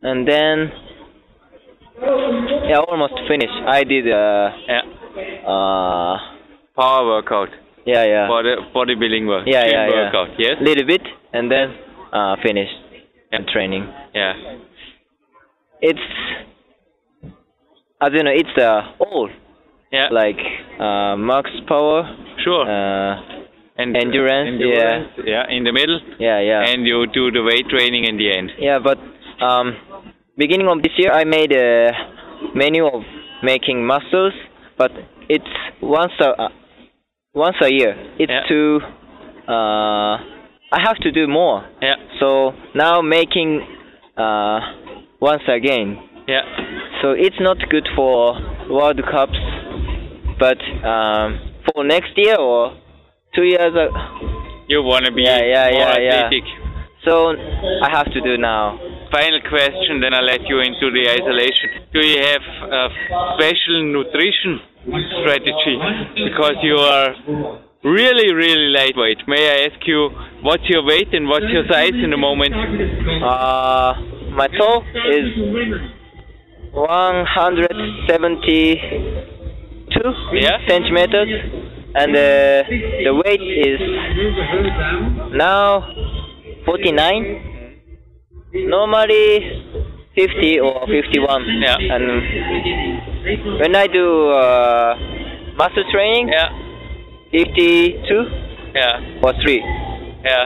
[0.01, 0.71] and then
[2.67, 3.59] yeah, almost finished.
[3.67, 4.81] I did uh Yeah.
[5.47, 6.17] uh
[6.75, 7.49] Power workout.
[7.85, 9.43] Yeah yeah Body bodybuilding work.
[9.47, 10.29] yeah yeah yeah workout.
[10.39, 10.55] Yes.
[10.61, 11.01] little bit
[11.33, 11.75] and then
[12.11, 12.77] uh finished
[13.31, 13.39] Yeah.
[13.39, 13.83] the training.
[14.13, 14.33] Yeah.
[15.81, 16.07] It's
[18.01, 18.31] I don't know.
[18.35, 19.29] It's uh all
[19.91, 20.09] Yeah.
[20.11, 20.39] like
[20.79, 22.03] uh max power.
[22.43, 22.65] sure.
[22.67, 23.41] Uh
[23.75, 25.49] and endurance, endurance, yeah.
[25.49, 26.61] In the middle, yeah yeah.
[26.69, 28.51] and you do the weight training in the end.
[28.59, 28.99] Yeah, but
[29.41, 29.73] um,
[30.37, 31.89] beginning of this year, I made a
[32.53, 33.01] menu of
[33.41, 34.33] making muscles,
[34.77, 34.91] but
[35.27, 35.49] it's
[35.81, 36.49] once a uh,
[37.33, 37.95] once a year.
[38.19, 38.43] It's Yeah.
[38.47, 38.79] to
[39.47, 40.17] uh,
[40.71, 41.63] I have to do more.
[41.81, 41.95] Yeah.
[42.19, 43.61] So now making
[44.17, 44.59] uh,
[45.19, 45.99] once again.
[46.27, 46.41] Yeah.
[47.01, 48.33] So it's not good for
[48.69, 49.37] World Cups,
[50.39, 52.73] but um, for next year or
[53.35, 53.73] two years.
[53.75, 53.89] Uh,
[54.67, 56.23] You want to be Yeah, yeah, more yeah, yeah.
[56.23, 56.45] athletic.
[57.03, 57.35] so
[57.83, 58.79] I have to do now.
[59.11, 61.69] Final question, then I'll let you into the isolation.
[61.93, 62.83] Do you have a
[63.35, 65.77] special nutrition strategy?
[66.27, 67.15] Because you are
[67.83, 69.27] really, really lightweight.
[69.27, 70.09] May I ask you
[70.41, 72.53] what's your weight and what's your size in the moment?
[72.55, 73.93] Uh,
[74.35, 75.25] my toe is
[76.73, 78.77] 172
[80.33, 80.57] Yeah.
[80.67, 81.29] centimeters,
[81.95, 82.63] and uh,
[83.05, 83.79] the weight is
[85.37, 85.85] now
[86.65, 87.39] 49.
[88.53, 89.82] Normally
[90.15, 91.61] 50 or 51.
[91.61, 91.77] Yeah.
[91.79, 92.03] And
[93.59, 94.95] when I do uh,
[95.57, 96.49] muscle training, Yeah,
[97.31, 98.25] 52
[98.75, 99.57] yeah, or 3.
[100.23, 100.45] yeah.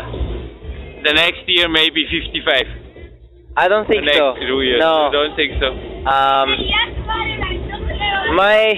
[1.03, 2.63] The next year maybe 55.
[3.57, 4.35] I don't The think next so.
[4.39, 4.79] two years.
[4.79, 5.07] No.
[5.07, 5.67] You don't think so?
[6.07, 6.49] Um,
[8.35, 8.75] my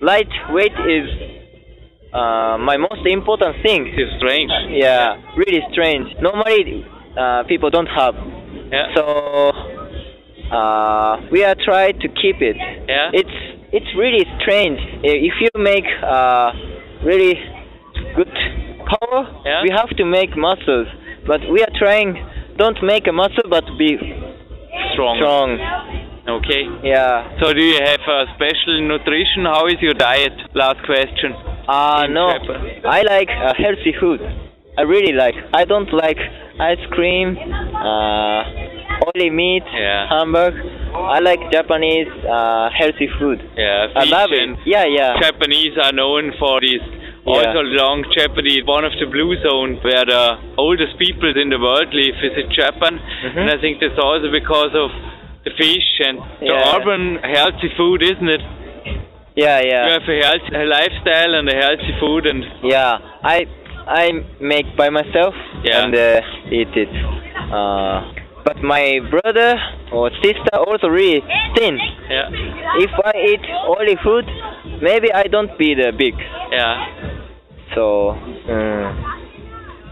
[0.00, 1.06] light weight is
[2.12, 3.86] uh, my most important thing.
[3.94, 4.50] It's strange.
[4.70, 6.08] Yeah, really strange.
[6.20, 6.84] Normally,
[7.16, 8.14] uh, people don't have.
[8.72, 8.94] Yeah.
[8.96, 9.52] So
[10.52, 12.56] uh, we are trying to keep it.
[12.88, 13.10] Yeah.
[13.12, 13.36] It's
[13.72, 14.78] it's really strange.
[15.04, 16.50] If you make uh,
[17.04, 17.34] really
[18.16, 18.32] good
[18.92, 19.62] power, Yeah.
[19.62, 20.88] we have to make muscles.
[21.26, 22.16] But we are trying.
[22.56, 23.96] Don't make a muscle, but be
[24.92, 25.16] strong.
[25.16, 25.50] strong.
[26.28, 26.62] Okay.
[26.84, 27.38] Yeah.
[27.40, 29.44] So do you have a special nutrition?
[29.44, 30.32] How is your diet?
[30.54, 31.32] Last question.
[31.68, 32.26] Uh, no.
[32.88, 34.20] I like uh, healthy food.
[34.78, 35.34] I really like.
[35.52, 36.18] I don't like
[36.60, 38.42] ice cream, uh,
[39.06, 40.08] oily meat, Yeah.
[40.08, 40.54] hamburg.
[40.94, 43.38] I like Japanese uh, healthy food.
[43.56, 44.58] Yeah, I love it.
[44.66, 45.18] Yeah, yeah.
[45.20, 46.82] Japanese are known for this.
[46.82, 47.32] Yeah.
[47.34, 51.92] Also, long Japanese, one of the blue zones where the oldest people in the world
[51.92, 53.36] live is in Japan, Mhm.
[53.40, 54.90] and I think that's also because of
[55.44, 56.76] the fish and the Yeah.
[56.76, 58.42] urban healthy food, isn't it?
[59.36, 59.88] Yeah, You yeah.
[59.94, 62.98] have a healthy lifestyle and a healthy food, and Yeah.
[63.22, 63.46] I
[63.86, 64.04] I
[64.40, 65.34] make by myself
[65.64, 65.84] Yeah.
[65.84, 66.20] and uh,
[66.58, 66.92] eat it.
[67.58, 68.02] Uh,
[68.62, 69.56] my brother
[69.92, 71.20] or sister also really
[71.56, 71.78] thin.
[72.10, 72.28] yeah,
[72.78, 74.26] If I eat only food,
[74.82, 76.14] maybe I don't be the big.
[76.52, 76.76] yeah.
[77.74, 78.90] So, uh,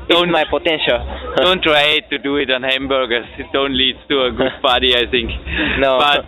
[0.02, 0.98] it's Don't- my potential.
[1.37, 3.26] Don't try to do it on hamburgers.
[3.38, 5.31] It don't lead to a good body, I think.
[5.78, 5.98] No.
[5.98, 6.24] But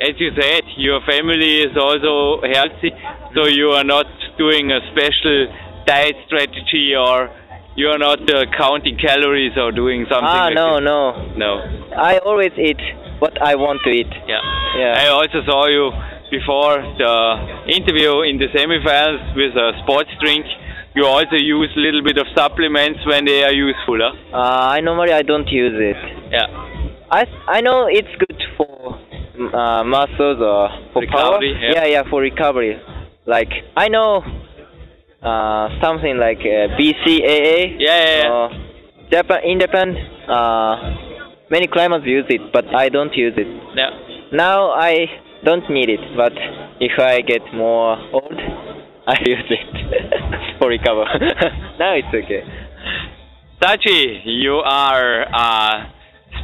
[0.00, 2.90] as you said, your family is also healthy,
[3.34, 4.06] so you are not
[4.38, 5.46] doing a special
[5.86, 7.30] diet strategy or
[7.76, 10.84] you are not uh, counting calories or doing something ah, like no, this.
[10.84, 11.00] no.
[11.36, 11.50] No.
[11.96, 12.80] I always eat
[13.18, 14.10] what I want to eat.
[14.26, 14.40] Yeah.
[14.76, 14.94] Yeah.
[14.96, 15.90] I also saw you
[16.30, 17.14] before the
[17.72, 20.44] interview in the semifinals with a sports drink.
[20.94, 24.36] You also use a little bit of supplements when they are useful, huh?
[24.36, 25.96] Uh, I normally I don't use it.
[26.32, 26.46] Yeah.
[27.10, 28.98] I I know it's good for
[29.38, 31.70] mm, uh, muscles or for Recovery, power.
[31.72, 31.86] yeah.
[31.86, 32.80] yeah, for recovery.
[33.26, 34.22] Like I know
[35.22, 37.76] uh, something like uh, BCAA.
[37.78, 38.32] Yeah, yeah, yeah.
[38.32, 38.48] Uh,
[39.10, 39.96] Japan in Japan,
[40.28, 40.76] uh,
[41.50, 43.48] many climbers use it, but I don't use it.
[43.74, 43.90] Yeah.
[44.32, 45.06] Now I
[45.44, 46.32] don't need it, but
[46.80, 48.38] if I get more old,
[49.06, 51.04] I use it for recover.
[51.78, 52.42] now it's okay.
[53.60, 55.92] Tachi, you are a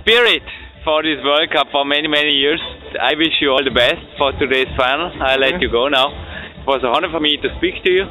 [0.00, 0.42] spirit
[0.84, 2.60] for this World Cup for many, many years.
[3.00, 5.12] I wish you all the best for today's final.
[5.22, 6.08] I'll let you go now.
[6.10, 8.04] It was a honor for me to speak to you.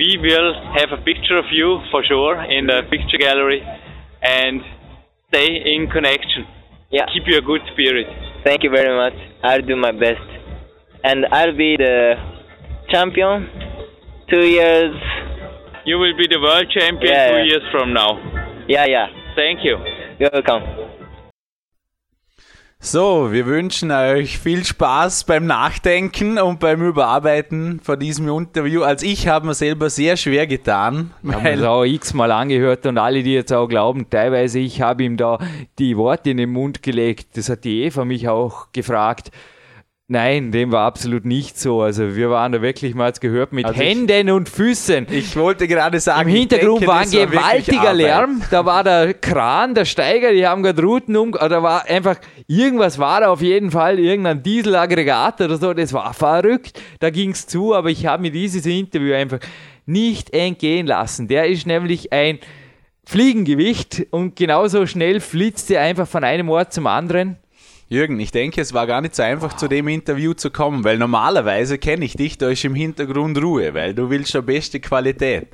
[0.00, 3.60] We will have a picture of you for sure in the picture gallery
[4.22, 4.62] and
[5.28, 6.46] stay in connection.
[6.90, 7.04] Yeah.
[7.12, 8.06] Keep your good spirit.
[8.42, 9.12] Thank you very much.
[9.44, 10.24] I'll do my best.
[11.04, 12.14] And I'll be the
[12.90, 13.48] champion
[14.30, 14.94] two years.
[15.84, 17.44] You will be the world champion Yeah, two yeah.
[17.44, 18.10] years from now.
[18.68, 19.06] Yeah, yeah.
[19.36, 19.76] Thank you.
[20.18, 20.79] You're welcome.
[22.82, 28.84] So, wir wünschen euch viel Spaß beim Nachdenken und beim Überarbeiten von diesem Interview.
[28.84, 32.96] Als ich habe mir selber sehr schwer getan, Ich habe es auch x-mal angehört und
[32.96, 35.38] alle, die jetzt auch glauben, teilweise, ich habe ihm da
[35.78, 37.36] die Worte in den Mund gelegt.
[37.36, 39.30] Das hat die Eva mich auch gefragt.
[40.12, 41.82] Nein, dem war absolut nicht so.
[41.82, 45.06] Also wir waren da wirklich mal jetzt gehört mit Also ich- Händen und Füßen.
[45.08, 47.96] ich wollte gerade sagen, Im Hintergrund ich denke, war ein gewaltiger Arbeit.
[47.96, 48.42] Lärm.
[48.50, 51.30] Da war der Kran, der Steiger, die haben gerade Routen um.
[51.30, 52.16] Da war einfach,
[52.48, 55.72] irgendwas war da auf jeden Fall, irgendein Dieselaggregat oder so.
[55.74, 56.82] Das war verrückt.
[56.98, 59.38] Da ging es zu, aber ich habe mir dieses Interview einfach
[59.86, 61.28] nicht entgehen lassen.
[61.28, 62.40] Der ist nämlich ein
[63.06, 67.36] Fliegengewicht und genauso schnell flitzt er einfach von einem Ort zum anderen.
[67.92, 70.96] Jürgen, ich denke, es war gar nicht so einfach, zu dem Interview zu kommen, weil
[70.96, 75.48] normalerweise kenne ich dich, da ist im Hintergrund Ruhe, weil du willst schon beste Qualität.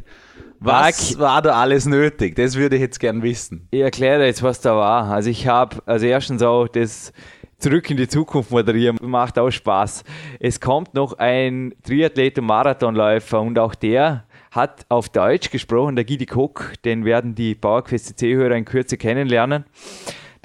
[0.61, 2.37] Was war da alles nötig?
[2.37, 3.67] Das würde ich jetzt gern wissen.
[3.71, 5.05] Ich erkläre jetzt, was da war.
[5.05, 7.15] Also ich habe, also erstens auch das
[7.57, 10.05] Zurück in die Zukunft moderieren, macht auch Spaß.
[10.39, 16.05] Es kommt noch ein Triathlet und Marathonläufer und auch der hat auf Deutsch gesprochen, der
[16.05, 19.65] Gidi Koch, den werden die PowerQuest C-Hörer in Kürze kennenlernen.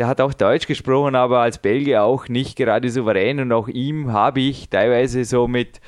[0.02, 3.40] Der hat auch Deutsch gesprochen, aber als Belgier auch nicht gerade souverän.
[3.40, 5.80] Und auch ihm habe ich teilweise so mit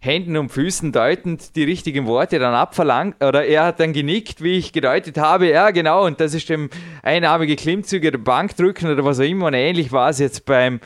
[0.00, 3.22] Händen und Füßen deutend die richtigen Worte dann abverlangt.
[3.22, 6.70] Oder er hat dann genickt, wie ich gedeutet habe, ja genau, und das ist dem
[7.02, 9.48] einarmige Klimmzüge der Bankdrücken oder was auch immer.
[9.48, 10.80] Und ähnlich war es jetzt beim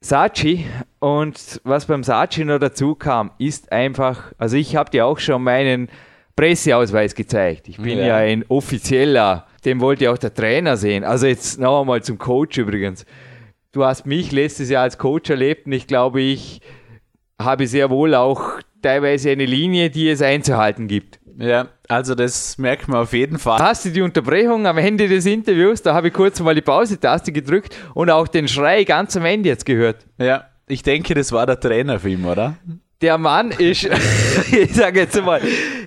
[0.00, 0.64] Sachi
[1.00, 5.42] und was beim Sachi noch dazu kam, ist einfach, also ich habe dir auch schon
[5.42, 5.90] meinen
[6.34, 7.68] Presseausweis gezeigt.
[7.68, 8.16] Ich bin ja, Ja.
[8.16, 11.04] ein offizieller, den wollte auch der Trainer sehen.
[11.04, 13.04] Also jetzt noch einmal zum Coach übrigens.
[13.72, 16.60] du hast mich letztes Jahr als Coach erlebt und ich glaube, ich
[17.40, 21.18] habe sehr wohl auch teilweise eine Linie, die es einzuhalten gibt.
[21.36, 23.58] Ja, also das merkt man auf jeden Fall.
[23.58, 25.82] Hast du die Unterbrechung am Ende des Interviews?
[25.82, 29.48] Da habe ich kurz mal die Pause-Taste gedrückt und auch den Schrei ganz am Ende
[29.48, 30.06] jetzt gehört.
[30.18, 32.56] Ja, ich denke, das war der Trainer für ihn, oder?
[33.04, 33.84] Der Mann ist,
[34.50, 35.38] ich sage jetzt mal,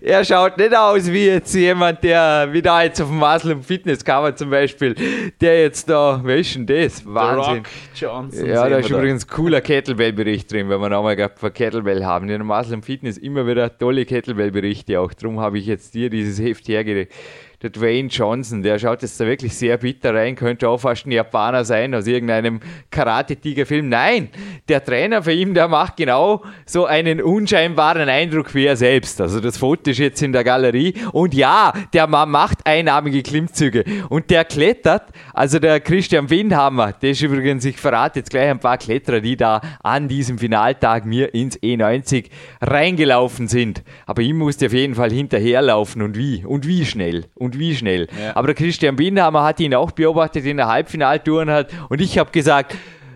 [0.02, 4.36] er schaut nicht aus wie jetzt jemand, der wieder jetzt auf dem Muscle Fitness Cover
[4.36, 4.94] zum Beispiel,
[5.42, 7.04] der jetzt da, wer ist denn das?
[7.04, 7.64] Wahnsinn.
[7.96, 8.46] Johnson.
[8.46, 12.30] Ja, da ist übrigens ein cooler Kettlebell-Bericht drin, wenn wir nochmal von Kettlebell haben.
[12.30, 15.12] In Muscle Fitness immer wieder tolle Kettlebell-Berichte auch.
[15.12, 17.14] Darum habe ich jetzt dir dieses Heft hergelegt
[17.63, 21.12] der Dwayne Johnson, der schaut jetzt da wirklich sehr bitter rein, könnte auch fast ein
[21.12, 22.60] Japaner sein aus irgendeinem
[22.91, 23.89] Karate-Tiger-Film.
[23.89, 24.30] Nein,
[24.70, 29.20] der Trainer für ihn, der macht genau so einen unscheinbaren Eindruck wie er selbst.
[29.22, 33.84] Also das Foto ist jetzt in der Galerie und ja, der Mann macht einarmige Klimmzüge
[34.10, 38.60] und der klettert, also der Christian Windhammer, der ist übrigens, ich verrate jetzt gleich ein
[38.60, 42.26] paar Kletterer, die da an diesem Finaltag mir ins E90
[42.62, 43.84] reingelaufen sind.
[44.06, 47.26] Aber ihm musste auf jeden Fall hinterherlaufen und wie und wie schnell.
[47.34, 48.08] Und und wie schnell.
[48.22, 48.36] Ja.
[48.36, 52.32] Aber der Christian Binderhammer hat ihn auch beobachtet in der Halbfinaltouren hat und ich habe
[52.32, 52.76] gesagt,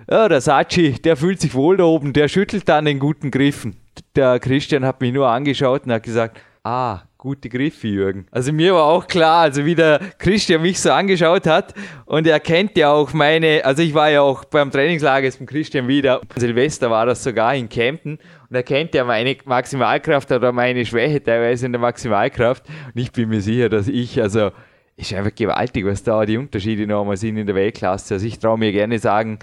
[0.10, 3.78] ja, der Sachi, der fühlt sich wohl da oben, der schüttelt dann den guten Griffen.
[4.16, 8.26] Der Christian hat mich nur angeschaut und hat gesagt, ah, gute Griffe, Jürgen.
[8.32, 11.74] Also mir war auch klar, also wie der Christian mich so angeschaut hat
[12.06, 15.50] und er kennt ja auch meine, also ich war ja auch beim Trainingslager jetzt mit
[15.50, 18.18] Christian wieder, Silvester war das sogar in Kempten
[18.52, 23.14] und er kennt ja meine Maximalkraft oder meine Schwäche teilweise in der Maximalkraft und ich
[23.14, 24.52] bin mir sicher, dass ich, also
[24.98, 28.16] ist einfach gewaltig, was da die Unterschiede nochmal sind in der Weltklasse.
[28.16, 29.40] Also ich traue mir gerne sagen,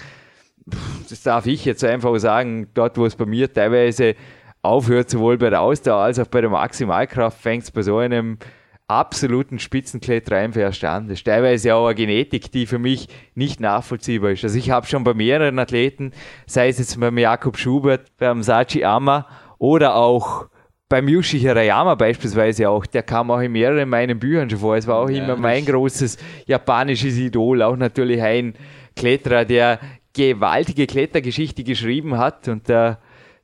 [1.08, 4.14] das darf ich jetzt einfach sagen, dort wo es bei mir teilweise
[4.60, 8.36] aufhört, sowohl bei der Ausdauer als auch bei der Maximalkraft, fängt es bei so einem
[8.88, 9.58] absoluten.
[9.58, 14.44] Das ist teilweise auch eine Genetik, die für mich nicht nachvollziehbar ist.
[14.44, 16.12] Also ich habe schon bei mehreren Athleten,
[16.46, 19.26] sei es jetzt beim Jakob Schubert, beim Sachi Amma
[19.58, 20.46] oder auch
[20.88, 24.76] beim Yushi Hirayama beispielsweise auch, der kam auch in mehreren meinen Büchern schon vor.
[24.76, 28.54] Es war auch ja, immer mein großes japanisches Idol, auch natürlich ein
[28.96, 29.80] Kletterer, der
[30.14, 32.98] gewaltige Klettergeschichte geschrieben hat und der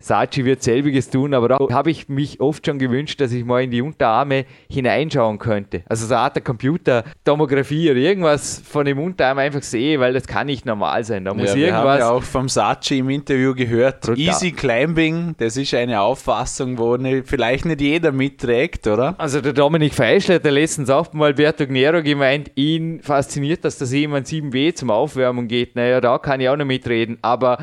[0.05, 3.63] Sachi wird selbiges tun, aber da habe ich mich oft schon gewünscht, dass ich mal
[3.63, 5.83] in die Unterarme hineinschauen könnte.
[5.87, 10.27] Also so eine Art der Computertomographie oder irgendwas von dem Unterarm einfach sehe, weil das
[10.27, 11.25] kann nicht normal sein.
[11.25, 11.89] Da muss ja, wir irgendwas.
[11.89, 14.03] haben ja auch vom Sachi im Interview gehört.
[14.03, 14.19] Brutal.
[14.19, 19.15] Easy Climbing, das ist eine Auffassung, wo ne, vielleicht nicht jeder mitträgt, oder?
[19.17, 23.91] Also der Dominik Feischler hat letztens auch mal Alberto Gnero gemeint, ihn fasziniert, dass das
[23.91, 25.77] jemand 7B zum Aufwärmen geht.
[25.77, 27.59] Naja, da kann ich auch noch mitreden, aber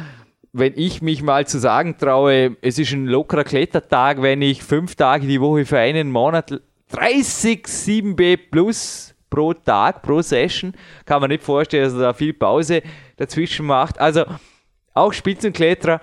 [0.53, 4.95] wenn ich mich mal zu sagen traue, es ist ein lockerer Klettertag, wenn ich fünf
[4.95, 6.61] Tage die Woche für einen Monat
[6.91, 10.73] 30 7B plus pro Tag, pro Session,
[11.05, 12.81] kann man nicht vorstellen, dass er da viel Pause
[13.15, 13.99] dazwischen macht.
[13.99, 14.25] Also
[14.93, 16.01] auch Spitzenkletterer,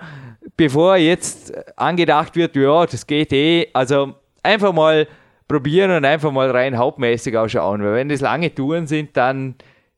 [0.57, 5.07] bevor jetzt angedacht wird, ja, das geht eh, also einfach mal
[5.47, 9.55] probieren und einfach mal rein hauptmäßig ausschauen, weil wenn das lange Touren sind, dann,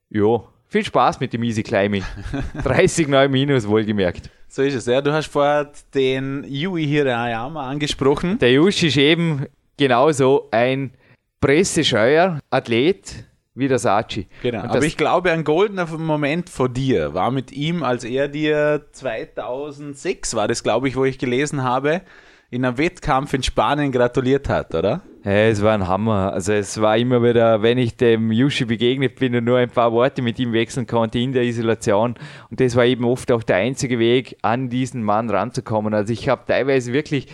[0.10, 2.04] ja, viel Spaß mit dem Easy Climbing.
[2.64, 4.30] 30 9 minus, wohlgemerkt.
[4.54, 5.00] So ist es, ja.
[5.00, 8.38] Du hast vorher den Yui Hirayama angesprochen.
[8.40, 9.46] Der Yushi ist eben
[9.78, 10.92] genauso ein
[11.40, 13.24] pressescheuer Athlet
[13.56, 14.28] wie der Sachi.
[14.42, 18.88] Genau, aber ich glaube, ein goldener Moment vor dir war mit ihm, als er dir
[18.92, 22.02] 2006 war das, glaube ich, wo ich gelesen habe,
[22.50, 25.02] in einem Wettkampf in Spanien gratuliert hat, oder?
[25.24, 26.34] Hey, es war ein Hammer.
[26.34, 29.92] Also es war immer wieder, wenn ich dem Yushi begegnet bin und nur ein paar
[29.92, 32.16] Worte mit ihm wechseln konnte in der Isolation.
[32.50, 35.94] Und das war eben oft auch der einzige Weg, an diesen Mann ranzukommen.
[35.94, 37.28] Also ich habe teilweise wirklich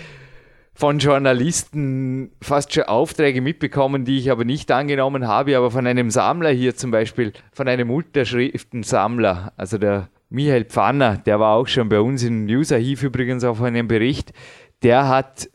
[0.74, 6.12] von Journalisten fast schon Aufträge mitbekommen, die ich aber nicht angenommen habe, aber von einem
[6.12, 11.88] Sammler hier zum Beispiel, von einem Unterschriftensammler, also der Michael Pfanner, der war auch schon
[11.88, 14.34] bei uns in News-Archiv übrigens auf einem Bericht,
[14.84, 15.50] der hat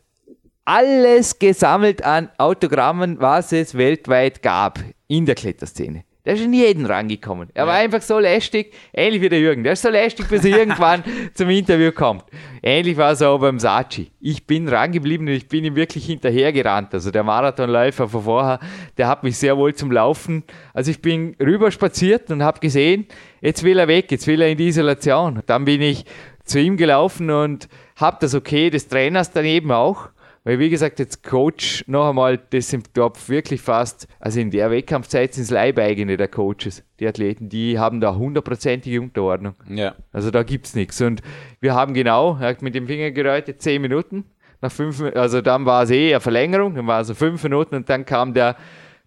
[0.65, 6.03] alles gesammelt an Autogrammen, was es weltweit gab in der Kletterszene.
[6.25, 7.49] Der ist in jeden rangekommen.
[7.53, 7.67] Er ja.
[7.67, 9.61] war einfach so lästig, ähnlich wie der Jürgen.
[9.61, 12.23] Der ist so lästig, bis er irgendwann zum Interview kommt.
[12.61, 14.09] Ähnlich war es auch beim Sachi.
[14.21, 16.93] Ich bin rangeblieben und ich bin ihm wirklich hinterhergerannt.
[16.93, 18.59] Also der Marathonläufer von vorher,
[18.97, 20.43] der hat mich sehr wohl zum Laufen.
[20.73, 23.05] Also ich bin rüber spaziert und habe gesehen,
[23.41, 25.43] jetzt will er weg, jetzt will er in die Isolation.
[25.45, 26.05] Dann bin ich
[26.45, 30.09] zu ihm gelaufen und habe das Okay des Trainers daneben auch.
[30.45, 34.69] Weil, wie gesagt, jetzt Coach noch einmal, das sind, glaube wirklich fast, also in der
[34.71, 39.55] Wettkampfzeit sind es Leibeigene der Coaches, die Athleten, die haben da hundertprozentige Unterordnung.
[39.69, 39.95] Ja.
[40.11, 40.99] Also da gibt es nichts.
[41.01, 41.21] Und
[41.61, 44.25] wir haben genau, er hat mit dem Finger geräutet, zehn Minuten.
[44.59, 47.75] Nach fünf, also dann war es eh eine Verlängerung, dann war es so fünf Minuten
[47.75, 48.55] und dann kam der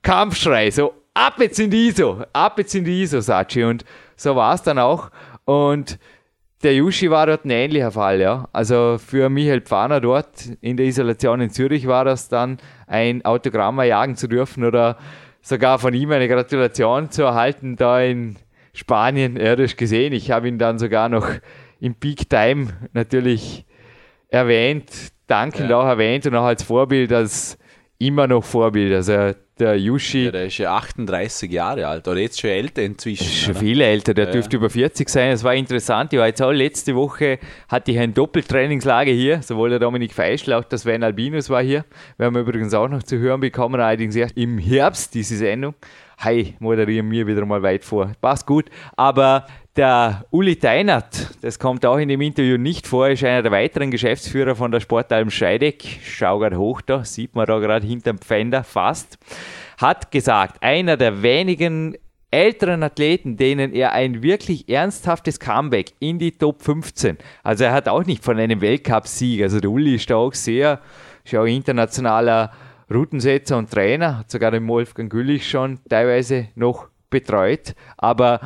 [0.03, 3.65] Kampfschrei, so ab jetzt in die ISO, ab jetzt in die ISO, Sachi.
[3.65, 3.85] Und
[4.17, 5.11] so war es dann auch.
[5.45, 5.99] Und
[6.63, 8.49] der Yushi war dort ein ähnlicher Fall, ja.
[8.53, 13.81] Also für Michael Pfahner dort in der Isolation in Zürich war das dann, ein Autogramm
[13.83, 14.97] jagen zu dürfen oder
[15.43, 18.37] sogar von ihm eine Gratulation zu erhalten, da in
[18.73, 20.13] Spanien irdisch gesehen.
[20.13, 21.29] Ich habe ihn dann sogar noch
[21.81, 23.67] im Peak Time natürlich
[24.29, 24.91] erwähnt,
[25.27, 25.79] dankend ja.
[25.79, 27.59] auch erwähnt und auch als Vorbild, als
[27.99, 28.93] immer noch Vorbild.
[28.93, 30.27] Also der Yushi.
[30.27, 33.27] Ja, der ist ja 38 Jahre alt oder jetzt schon älter inzwischen.
[33.27, 35.31] Schon viel älter, der ja, dürfte über 40 sein.
[35.31, 36.13] Es war interessant.
[36.13, 37.39] Ich war jetzt auch letzte Woche,
[37.69, 39.43] hatte ich ein Doppeltrainingslager hier.
[39.43, 41.85] Sowohl der Dominik Feischl, auch der Sven Albinus war hier.
[42.19, 45.75] Wir haben übrigens auch noch zu hören bekommen, allerdings erst im Herbst diese Sendung.
[46.19, 48.13] Hi, moderieren mir wieder mal weit vor.
[48.21, 48.67] Passt gut.
[48.97, 53.53] Aber der Uli Teinert, das kommt auch in dem Interview nicht vor, ist einer der
[53.53, 55.85] weiteren Geschäftsführer von der Sportalm Scheideck.
[56.03, 59.19] Schau gerade hoch da, sieht man da gerade hinterm Pfänder fast.
[59.79, 61.97] Hat gesagt, einer der wenigen
[62.31, 67.89] älteren Athleten, denen er ein wirklich ernsthaftes Comeback in die Top 15, also er hat
[67.89, 70.81] auch nicht von einem Weltcup-Sieg, also der Uli ist da auch sehr,
[71.25, 72.53] ist auch internationaler
[72.93, 78.41] Routensetzer und Trainer, hat sogar den Wolfgang Güllich schon teilweise noch betreut, aber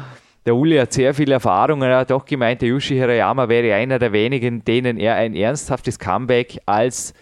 [0.47, 3.75] der Uli hat sehr viel Erfahrung und er hat auch gemeint, der Yushi Hirayama wäre
[3.75, 7.13] einer der wenigen, denen er ein ernsthaftes Comeback als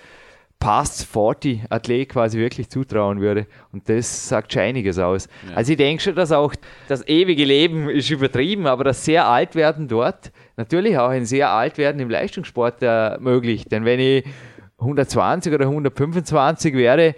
[0.60, 3.46] Past 40 Athlet quasi wirklich zutrauen würde.
[3.72, 5.28] Und das sagt schon einiges aus.
[5.48, 5.56] Ja.
[5.56, 6.52] Also ich denke schon, dass auch
[6.88, 11.50] das ewige Leben ist übertrieben, aber das sehr alt werden dort, natürlich auch ein sehr
[11.50, 13.66] alt werden im Leistungssport äh, möglich.
[13.66, 14.24] Denn wenn ich
[14.78, 17.14] 120 oder 125 wäre,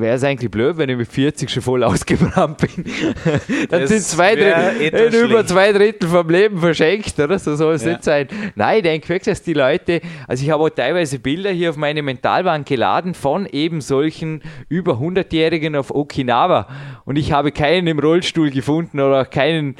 [0.00, 2.84] wäre es eigentlich blöd, wenn ich mit 40 schon voll ausgebrannt bin.
[3.70, 7.38] Dann das sind zwei Drittel, über zwei Drittel vom Leben verschenkt, oder?
[7.38, 7.92] So soll es ja.
[7.92, 8.28] nicht sein.
[8.54, 11.76] Nein, ich denke wirklich, dass die Leute, also ich habe auch teilweise Bilder hier auf
[11.76, 16.68] meine Mentalwand geladen von eben solchen über 100-Jährigen auf Okinawa
[17.04, 19.76] und ich habe keinen im Rollstuhl gefunden oder auch keinen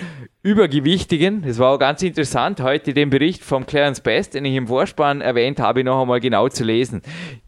[0.47, 1.43] Übergewichtigen.
[1.43, 5.21] Es war auch ganz interessant, heute den Bericht vom Clarence Best, den ich im Vorspann
[5.21, 7.03] erwähnt habe, noch einmal genau zu lesen.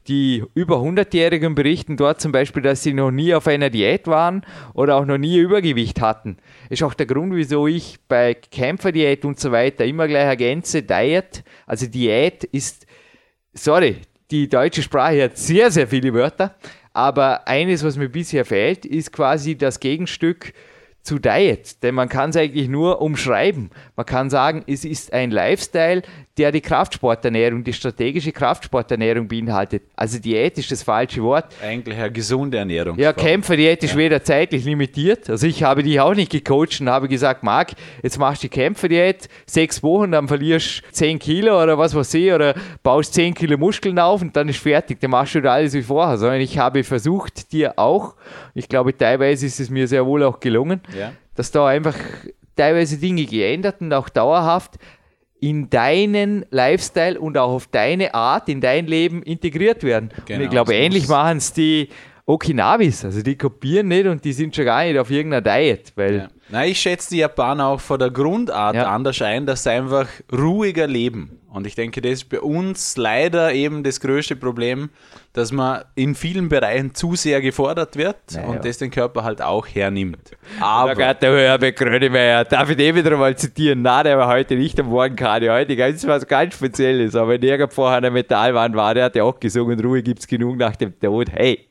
[0.09, 4.45] Die über 100-Jährigen berichten dort zum Beispiel, dass sie noch nie auf einer Diät waren
[4.75, 6.39] oder auch noch nie Übergewicht hatten.
[6.71, 11.45] Ist auch der Grund, wieso ich bei Kämpferdiät und so weiter immer gleich ergänze, Diet,
[11.67, 12.85] also Diät ist,
[13.53, 13.99] sorry,
[14.33, 16.57] die deutsche Sprache hat sehr, sehr viele Wörter,
[16.93, 20.53] aber eines, was mir bisher fehlt, ist quasi das Gegenstück
[21.09, 23.71] zu Diet, denn man kann es eigentlich nur umschreiben.
[23.97, 26.03] Man kann sagen, es ist ein Lifestyle,
[26.39, 29.83] der die Kraftsporternährung, die strategische Kraftsporternährung beinhaltet.
[29.97, 31.47] Also Diät ist das falsche Wort.
[31.63, 32.99] Eigentlich eine gesunde Ernährung.
[32.99, 33.99] Ja, Kämpferdiät ist ja.
[33.99, 35.29] weder zeitlich limitiert.
[35.29, 38.51] Also ich habe die auch nicht gecoacht und habe gesagt, Marc, jetzt machst du die
[38.51, 43.35] Kämpferdiät, sechs Wochen, dann verlierst du zehn Kilo oder was weiß ich, oder baust zehn
[43.35, 45.01] Kilo Muskeln auf und dann ist fertig.
[45.01, 46.19] Dann machst du wieder alles wie vorher.
[46.19, 48.15] Sondern ich habe versucht, dir auch,
[48.55, 50.98] ich glaube teilweise ist es mir sehr wohl auch gelungen, ja.
[51.35, 51.97] Dass da einfach
[52.57, 54.79] teilweise Dinge geändert und auch dauerhaft
[55.41, 60.11] in deinen Lifestyle und auch auf deine Art in dein Leben integriert werden.
[60.27, 61.89] Genau, und ich glaube, ähnlich machen es die
[62.27, 63.05] Okinawis.
[63.05, 65.93] Also die kopieren nicht und die sind schon gar nicht auf irgendeiner Diet.
[65.95, 66.29] Weil ja.
[66.51, 68.91] Nein, ich schätze die Japaner auch von der Grundart ja.
[68.91, 71.39] anders ein, dass sie einfach ruhiger leben.
[71.51, 74.91] Und ich denke, das ist bei uns leider eben das größte Problem,
[75.33, 78.49] dass man in vielen Bereichen zu sehr gefordert wird naja.
[78.49, 80.33] und das den Körper halt auch hernimmt.
[80.61, 80.95] Aber.
[80.95, 83.83] Da der Herbert Grönemeyer, darf ich den wieder mal zitieren?
[83.83, 87.15] Nein, der war heute nicht am Morgenkadio, heute ganz was ganz Spezielles.
[87.15, 90.21] Aber wenn der vorher an der Metallwand war, der hat ja auch gesungen, Ruhe gibt
[90.21, 91.31] es genug nach dem Tod.
[91.33, 91.67] Hey,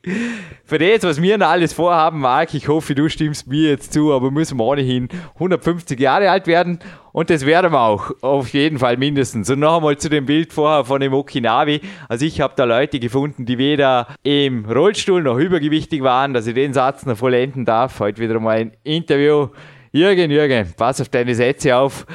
[0.64, 4.12] für das, was wir noch alles vorhaben, Marc, ich hoffe, du stimmst mir jetzt zu,
[4.12, 6.78] aber müssen wir ohnehin 150 Jahre alt werden
[7.18, 9.50] und das werden wir auch, auf jeden Fall mindestens.
[9.50, 11.80] Und noch einmal zu dem Bild vorher von dem Okinawi.
[12.08, 16.54] Also ich habe da Leute gefunden, die weder im Rollstuhl noch übergewichtig waren, dass ich
[16.54, 17.98] den Satz noch vollenden darf.
[17.98, 19.48] Heute wieder mal ein Interview.
[19.90, 22.06] Jürgen, Jürgen, pass auf deine Sätze auf.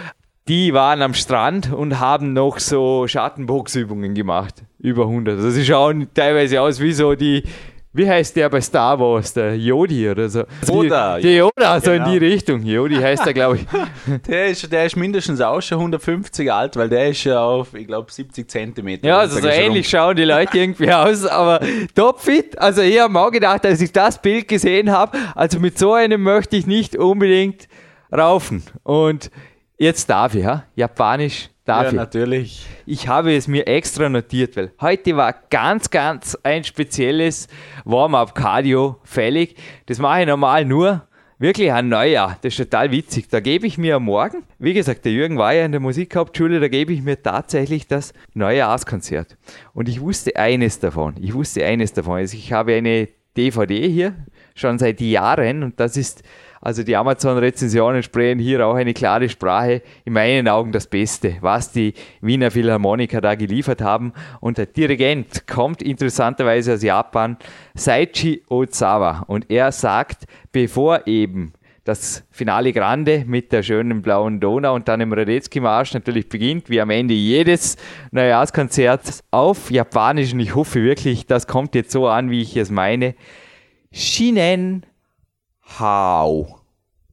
[0.47, 4.63] Die waren am Strand und haben noch so Schattenboxübungen gemacht.
[4.79, 5.35] Über 100.
[5.35, 7.43] Also sie schauen teilweise aus wie so die
[7.93, 9.33] wie heißt der bei Star Wars?
[9.33, 10.43] Der Yodi oder so.
[10.67, 11.19] Yoda.
[11.19, 12.05] Die, Yoda, so genau.
[12.05, 12.63] in die Richtung.
[12.63, 13.65] Yodi heißt der, glaube ich.
[14.27, 17.85] der, ist, der ist mindestens auch schon 150 alt, weil der ist ja auf, ich
[17.85, 19.07] glaube, 70 Zentimeter.
[19.07, 21.59] Ja, also so ähnlich schauen die Leute irgendwie aus, aber
[21.93, 22.57] topfit.
[22.57, 26.23] Also ich habe auch gedacht, als ich das Bild gesehen habe, also mit so einem
[26.23, 27.67] möchte ich nicht unbedingt
[28.11, 28.63] raufen.
[28.81, 29.29] Und
[29.83, 30.63] jetzt darf ich, ja?
[30.75, 31.95] Japanisch Darf ja, ich?
[31.95, 32.65] natürlich.
[32.85, 37.47] Ich habe es mir extra notiert, weil heute war ganz, ganz ein spezielles
[37.85, 39.55] Warm-up-Cardio fällig.
[39.85, 41.07] Das mache ich normal nur
[41.39, 42.37] wirklich ein Neujahr.
[42.41, 43.29] Das ist total witzig.
[43.29, 46.59] Da gebe ich mir am Morgen, wie gesagt, der Jürgen war ja in der Musikhauptschule,
[46.59, 49.37] da gebe ich mir tatsächlich das Neujahrskonzert.
[49.73, 51.15] Und ich wusste eines davon.
[51.21, 52.17] Ich wusste eines davon.
[52.17, 53.07] Also ich habe eine
[53.37, 54.15] DVD hier,
[54.53, 56.23] schon seit Jahren, und das ist
[56.63, 59.81] Also die Amazon-Rezensionen sprechen hier auch eine klare Sprache.
[60.05, 64.13] In meinen Augen das Beste, was die Wiener Philharmoniker da geliefert haben.
[64.39, 67.35] Und der Dirigent kommt interessanterweise aus Japan,
[67.75, 69.25] Saichi Ozawa.
[69.27, 71.51] Und er sagt, bevor eben
[71.83, 76.79] das Finale Grande mit der schönen blauen Donau und dann im Radetzky-Marsch natürlich beginnt, wie
[76.79, 77.75] am Ende jedes
[78.11, 80.31] Neujahrskonzert auf Japanisch.
[80.31, 83.15] Und ich hoffe wirklich, das kommt jetzt so an, wie ich es meine.
[83.91, 84.85] Shinen
[85.79, 86.59] Hao.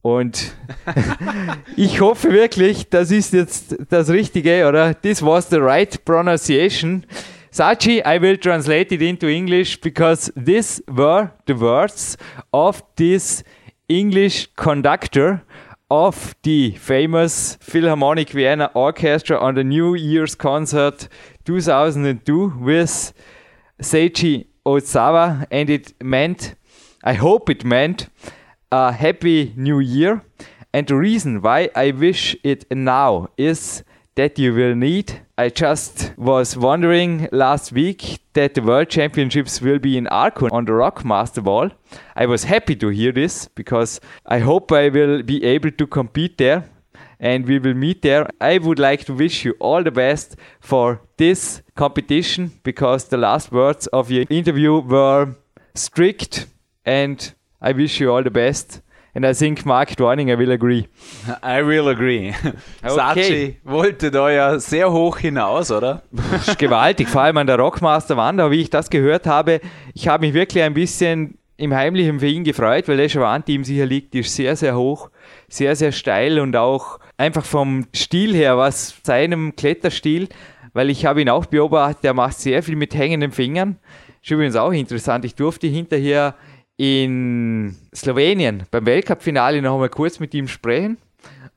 [0.01, 0.53] Und
[1.77, 4.99] ich hoffe wirklich, das ist jetzt das Richtige, oder?
[4.99, 7.05] This was the right pronunciation.
[7.51, 12.17] Sachi, I will translate it into English because these were the words
[12.51, 13.43] of this
[13.87, 15.41] English conductor
[15.91, 21.09] of the famous Philharmonic Vienna Orchestra on the New Year's concert
[21.43, 23.13] 2002 with
[23.81, 26.55] Seichi Ozawa, and it meant,
[27.03, 28.07] I hope it meant,
[28.71, 30.21] a happy new year.
[30.73, 33.83] And the reason why I wish it now is
[34.15, 35.21] that you will need.
[35.37, 40.65] I just was wondering last week that the World Championships will be in Arkon on
[40.65, 41.71] the Rockmaster Ball.
[42.15, 46.37] I was happy to hear this because I hope I will be able to compete
[46.37, 46.69] there
[47.19, 48.27] and we will meet there.
[48.39, 53.51] I would like to wish you all the best for this competition because the last
[53.51, 55.35] words of your interview were
[55.75, 56.47] strict
[56.85, 58.81] and I wish you all the best.
[59.13, 60.87] And I think Mark Dorninger will agree.
[61.43, 62.33] I will agree.
[62.81, 66.01] Sachi wollte da ja sehr hoch hinaus, oder?
[66.33, 69.59] ist gewaltig, vor allem an der Rockmaster Wander, wie ich das gehört habe.
[69.93, 73.53] Ich habe mich wirklich ein bisschen im Heimlichen für ihn gefreut, weil der Schwan, die
[73.55, 75.09] ihm sicher liegt, ist sehr, sehr hoch,
[75.49, 80.29] sehr, sehr steil und auch einfach vom Stil her, was seinem Kletterstil,
[80.73, 83.77] weil ich habe ihn auch beobachtet, der macht sehr viel mit hängenden Fingern.
[84.23, 85.25] Ist übrigens auch interessant.
[85.25, 86.35] Ich durfte hinterher
[86.77, 90.97] in Slowenien beim Weltcup-Finale noch einmal kurz mit ihm sprechen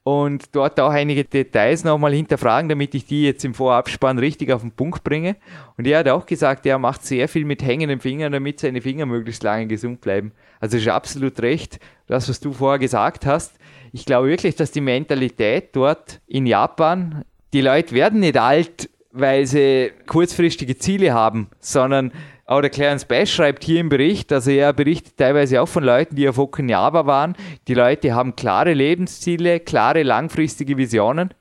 [0.04, 4.60] und dort auch einige Details nochmal hinterfragen, damit ich die jetzt im Vorabspann richtig auf
[4.60, 5.36] den Punkt bringe.
[5.78, 9.06] Und er hat auch gesagt, er macht sehr viel mit hängenden Fingern, damit seine Finger
[9.06, 10.32] möglichst lange gesund bleiben.
[10.60, 13.54] Also ist absolut recht, das, was du vorher gesagt hast.
[13.92, 19.46] Ich glaube wirklich, dass die Mentalität dort in Japan, die Leute werden nicht alt, weil
[19.46, 22.12] sie kurzfristige Ziele haben, sondern
[22.46, 26.14] auch der Clarence Bass schreibt hier im Bericht, also er berichtet teilweise auch von Leuten,
[26.14, 27.36] die auf Okinawa waren.
[27.68, 31.32] Die Leute haben klare Lebensziele, klare langfristige Visionen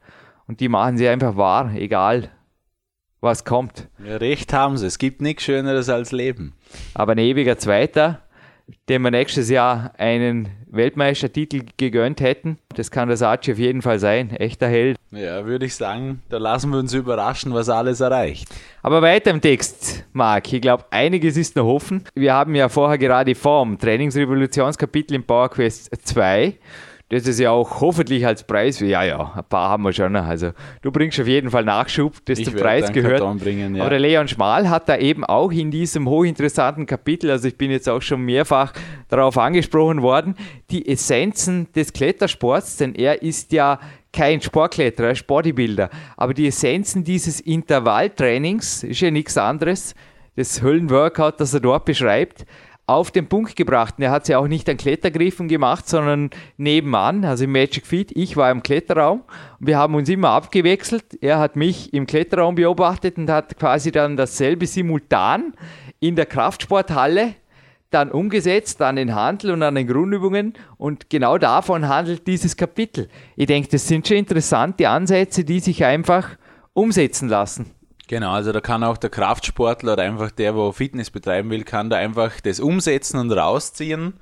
[0.48, 2.30] und die machen sie einfach wahr, egal
[3.20, 3.88] was kommt.
[4.06, 4.86] Ja, recht haben sie.
[4.86, 6.56] Es gibt nichts Schöneres als Leben.
[6.94, 8.22] Aber ein ewiger Zweiter,
[8.90, 12.58] dem wir nächstes Jahr einen Weltmeistertitel gegönnt hätten.
[12.76, 14.32] Das kann der Sachi auf jeden Fall sein.
[14.32, 14.98] Echter Held.
[15.12, 18.48] Ja, würde ich sagen, da lassen wir uns überraschen, was alles erreicht.
[18.82, 20.52] Aber weiter im Text, Marc.
[20.52, 22.04] Ich glaube, einiges ist noch offen.
[22.16, 26.58] Wir haben ja vorher gerade vom Trainingsrevolutionskapitel im PowerQuest 2
[27.10, 28.80] das ist ja auch hoffentlich als Preis.
[28.80, 30.16] Ja, ja, ein paar haben wir schon.
[30.16, 30.52] Also
[30.82, 33.22] du bringst auf jeden Fall Nachschub, das ich zum Preis gehört.
[33.40, 33.84] Bringen, ja.
[33.84, 37.72] Aber der Leon Schmal hat da eben auch in diesem hochinteressanten Kapitel, also ich bin
[37.72, 38.74] jetzt auch schon mehrfach
[39.10, 40.36] darauf angesprochen worden,
[40.72, 43.80] die Essenzen des Klettersports, denn er ist ja
[44.12, 45.90] kein Sportkletterer, er ist Bodybuilder.
[46.18, 49.94] Aber die Essenzen dieses Intervalltrainings ist ja nichts anderes.
[50.36, 52.46] Das Höllenworkout, das er dort beschreibt,
[52.86, 53.96] auf den Punkt gebracht.
[53.98, 58.12] Und er hat sie auch nicht an Klettergriffen gemacht, sondern nebenan, also im Magic Feet.
[58.16, 59.22] Ich war im Kletterraum
[59.60, 61.06] und wir haben uns immer abgewechselt.
[61.22, 65.54] Er hat mich im Kletterraum beobachtet und hat quasi dann dasselbe simultan
[66.00, 67.36] in der Kraftsporthalle
[67.90, 73.08] dann umgesetzt an den Handel und an den Grundübungen und genau davon handelt dieses Kapitel.
[73.36, 76.30] Ich denke, das sind schon interessante Ansätze, die sich einfach
[76.74, 77.68] umsetzen lassen.
[78.14, 81.90] Genau, also da kann auch der Kraftsportler oder einfach der, wo Fitness betreiben will, kann
[81.90, 84.14] da einfach das umsetzen und rausziehen.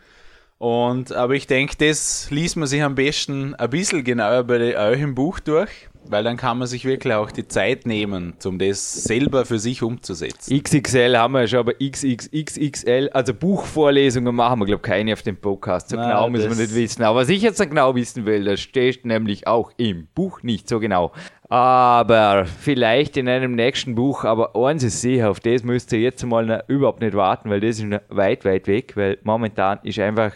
[0.59, 5.01] Und, aber ich denke, das liest man sich am besten ein bisschen genauer bei euch
[5.01, 9.03] im Buch durch, weil dann kann man sich wirklich auch die Zeit nehmen, um das
[9.03, 10.61] selber für sich umzusetzen.
[10.61, 15.21] XXL haben wir ja schon, aber XXXXL, also Buchvorlesungen machen wir, glaube ich, keine auf
[15.21, 15.89] dem Podcast.
[15.89, 17.03] So Nein, genau müssen wir nicht wissen.
[17.03, 20.79] Aber was ich jetzt genau wissen will, das steht nämlich auch im Buch nicht so
[20.79, 21.11] genau.
[21.49, 26.25] Aber vielleicht in einem nächsten Buch, aber eins ist sicher, auf das müsst ihr jetzt
[26.25, 30.33] mal überhaupt nicht warten, weil das ist weit, weit weg, weil momentan ist einfach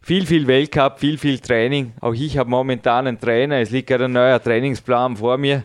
[0.00, 1.92] viel, viel Weltcup, viel, viel Training.
[2.00, 5.64] Auch ich habe momentan einen Trainer, es liegt gerade ein neuer Trainingsplan vor mir.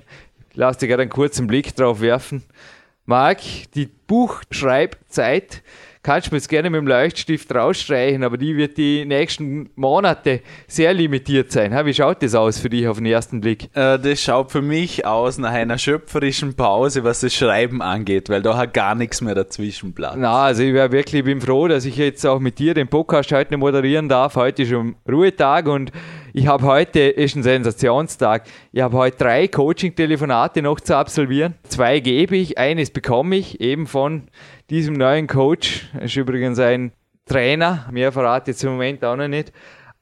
[0.54, 2.44] Lass dir gerade einen kurzen Blick drauf werfen.
[3.06, 3.40] Marc,
[3.76, 5.62] die Buchschreibzeit
[6.06, 10.42] kannst du mir jetzt gerne mit dem Leuchtstift rausstreichen, aber die wird die nächsten Monate
[10.68, 11.76] sehr limitiert sein.
[11.84, 13.76] Wie schaut das aus für dich auf den ersten Blick?
[13.76, 18.44] Äh, das schaut für mich aus nach einer schöpferischen Pause, was das Schreiben angeht, weil
[18.44, 20.14] da hat gar nichts mehr dazwischen Platz.
[20.16, 23.32] Na, also ich wäre wirklich bin froh, dass ich jetzt auch mit dir den Podcast
[23.32, 24.36] heute moderieren darf.
[24.36, 25.92] Heute ist schon Ruhetag und
[26.38, 28.44] ich habe heute, ist ein Sensationstag,
[28.74, 31.56] ich habe heute drei Coaching-Telefonate noch zu absolvieren.
[31.64, 34.24] Zwei gebe ich, eines bekomme ich, eben von
[34.70, 35.90] diesem neuen Coach.
[35.94, 36.92] Das ist übrigens ein
[37.26, 39.52] Trainer, mehr verrate jetzt im Moment auch noch nicht.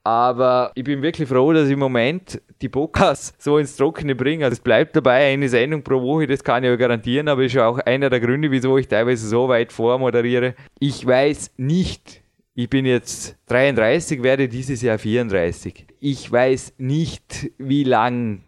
[0.05, 4.43] Aber ich bin wirklich froh, dass ich im Moment die Podcasts so ins Trockene bringe.
[4.43, 7.53] Also es bleibt dabei, eine Sendung pro Woche, das kann ich ja garantieren, aber ist
[7.53, 10.55] ja auch einer der Gründe, wieso ich teilweise so weit vormoderiere.
[10.79, 12.21] Ich weiß nicht,
[12.53, 15.87] ich bin jetzt 33, werde dieses Jahr 34.
[16.01, 18.43] Ich weiß nicht, wie lang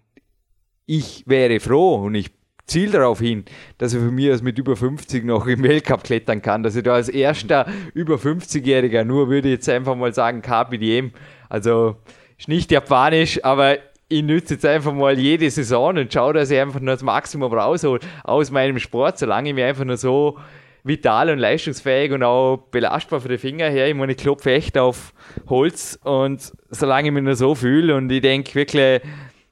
[0.85, 2.34] ich wäre froh und ich
[2.65, 3.45] ziele darauf hin,
[3.77, 6.95] dass er für mich mit über 50 noch im Weltcup klettern kann, dass ich da
[6.95, 11.11] als erster über 50-Jähriger nur würde jetzt einfach mal sagen KPDM,
[11.49, 11.97] also
[12.37, 16.59] ist nicht japanisch, aber ich nütze jetzt einfach mal jede Saison und schaue, dass ich
[16.59, 20.37] einfach nur das Maximum raushole aus meinem Sport, solange ich mir einfach nur so
[20.83, 23.87] vital und leistungsfähig und auch belastbar für die Finger her.
[23.87, 25.13] Ich meine, ich klopfe echt auf
[25.49, 29.01] Holz und solange ich mich nur so fühle und ich denke wirklich,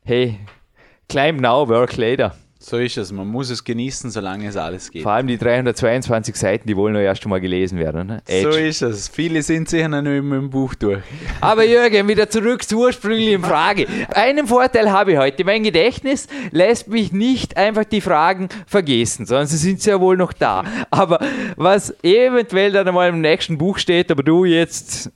[0.04, 0.40] hey,
[1.10, 2.36] climb now, work later.
[2.66, 3.12] So ist es.
[3.12, 5.04] Man muss es genießen, solange es alles geht.
[5.04, 8.08] Vor allem die 322 Seiten, die wollen noch erst einmal gelesen werden.
[8.08, 8.24] Ne?
[8.26, 9.10] So ist es.
[9.10, 11.04] Viele sind sicher noch nicht mit dem Buch durch.
[11.42, 13.86] Aber Jürgen, wieder zurück zur ursprünglichen Frage.
[14.14, 15.44] Einen Vorteil habe ich heute.
[15.44, 20.32] Mein Gedächtnis lässt mich nicht einfach die Fragen vergessen, sondern sie sind sehr wohl noch
[20.32, 20.64] da.
[20.90, 21.20] Aber
[21.58, 25.12] was eventuell dann einmal im nächsten Buch steht, aber du jetzt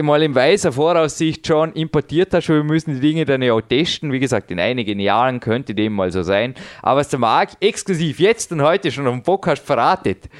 [0.00, 4.12] mal in weiser Voraussicht schon importiert hast, wir müssen die Dinge dann ja auch testen.
[4.12, 6.54] Wie gesagt, in einigen Jahren könnte dem mal so sein.
[6.80, 10.30] Aber was der Marc exklusiv jetzt und heute schon auf dem Podcast verratet,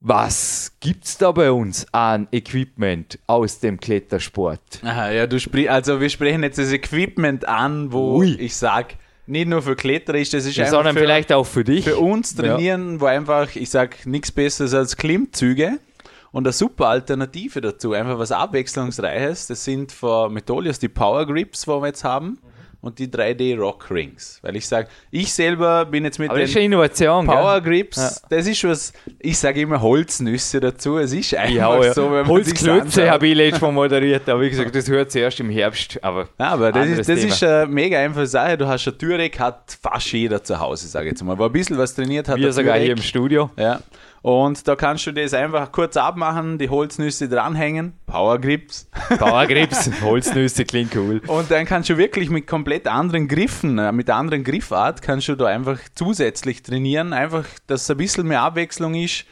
[0.00, 4.60] was gibt's da bei uns an Equipment aus dem Klettersport?
[4.82, 8.34] Aha, ja, du sprich, also wir sprechen jetzt das Equipment an, wo Ui.
[8.34, 8.94] ich sag,
[9.26, 11.84] nicht nur für Kletterer ist, das ist ja, sondern für, vielleicht auch für dich.
[11.84, 13.00] Für uns trainieren, ja.
[13.00, 15.78] wo einfach, ich sag, nichts Besseres als Klimmzüge.
[16.30, 21.62] Und eine super Alternative dazu, einfach was Abwechslungsreiches, das sind von Metolius die Power Grips,
[21.62, 22.38] die wir jetzt haben.
[22.80, 24.38] Und die 3D Rock Rings.
[24.40, 28.28] Weil ich sage, ich selber bin jetzt mit Aber den Innovation, Power Grips, ja.
[28.28, 30.96] das ist was, ich sage immer Holznüsse dazu.
[30.96, 31.92] Es ist einfach ja, ja.
[31.92, 35.50] so, wenn Holzklötze habe ich letztes Mal moderiert, aber wie gesagt, das hört zuerst im
[35.50, 35.98] Herbst.
[36.04, 38.56] Aber, aber das, ist, das ist eine mega einfache Sache.
[38.56, 41.36] Du hast ein Türek, hat fast jeder zu Hause, sage ich jetzt mal.
[41.36, 42.36] Wo ein bisschen was trainiert hat.
[42.36, 43.50] Wir sogar hier im Studio.
[43.56, 43.80] Ja.
[44.22, 47.94] Und da kannst du das einfach kurz abmachen, die Holznüsse dranhängen.
[48.06, 48.88] Power Grips.
[49.18, 51.20] Power Grips, Holznüsse klingt cool.
[51.26, 55.36] Und dann kannst du wirklich mit komplett anderen Griffen, äh, mit anderen Griffart, kannst du
[55.36, 57.12] da einfach zusätzlich trainieren.
[57.12, 59.24] Einfach, dass ein bisschen mehr Abwechslung ist.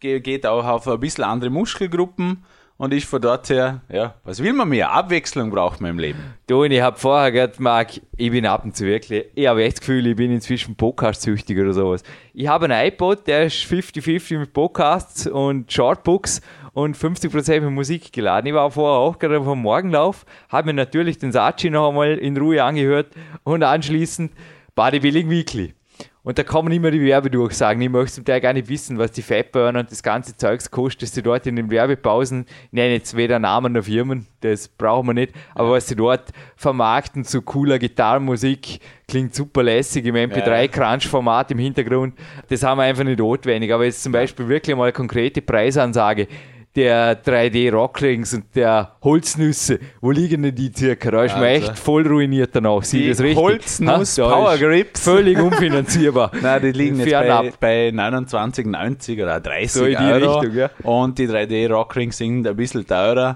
[0.00, 2.44] Geht auch auf ein bisschen andere Muskelgruppen
[2.82, 4.90] und ich von dort her, ja, was will man mehr?
[4.90, 6.18] Abwechslung braucht man im Leben.
[6.48, 9.62] Du, und ich habe vorher gehört, Marc, ich bin ab und zu wirklich, ich habe
[9.62, 12.02] echt das Gefühl, ich bin inzwischen Podcast-süchtig oder sowas.
[12.34, 16.40] Ich habe einen iPod, der ist 50-50 mit Podcasts und Shortbooks
[16.72, 18.48] und 50% mit Musik geladen.
[18.48, 22.36] Ich war vorher auch gerade vom Morgenlauf, habe mir natürlich den Sachi noch einmal in
[22.36, 23.12] Ruhe angehört
[23.44, 24.32] und anschließend
[24.74, 25.72] Bodybuilding Weekly.
[26.24, 27.82] Und da kommen immer die Werbedurchsagen.
[27.82, 31.02] Ich möchte zum Teil gar nicht wissen, was die Fatburner und das ganze Zeugs kostet,
[31.02, 35.14] dass sie dort in den Werbepausen, nenne jetzt weder Namen noch Firmen, das brauchen wir
[35.14, 41.58] nicht, aber was sie dort vermarkten zu cooler Gitarrenmusik, klingt super lässig im MP3-Crunch-Format im
[41.58, 42.14] Hintergrund,
[42.48, 43.72] das haben wir einfach nicht notwendig.
[43.72, 46.28] Aber jetzt zum Beispiel wirklich mal eine konkrete Preisansage
[46.74, 51.10] der 3D-Rockrings und der Holznüsse, wo liegen denn die circa?
[51.10, 52.82] Da ist also, man echt voll ruiniert danach.
[52.82, 53.36] Sieht das richtig?
[53.36, 55.00] Holznuss Power Grips.
[55.00, 56.32] Völlig unfinanzierbar.
[56.42, 60.38] Nein, die liegen jetzt bei, bei 29,90 oder 30 so in die Euro.
[60.38, 60.70] Richtung, ja.
[60.82, 63.34] Und die 3D-Rockrings sind ein bisschen teurer.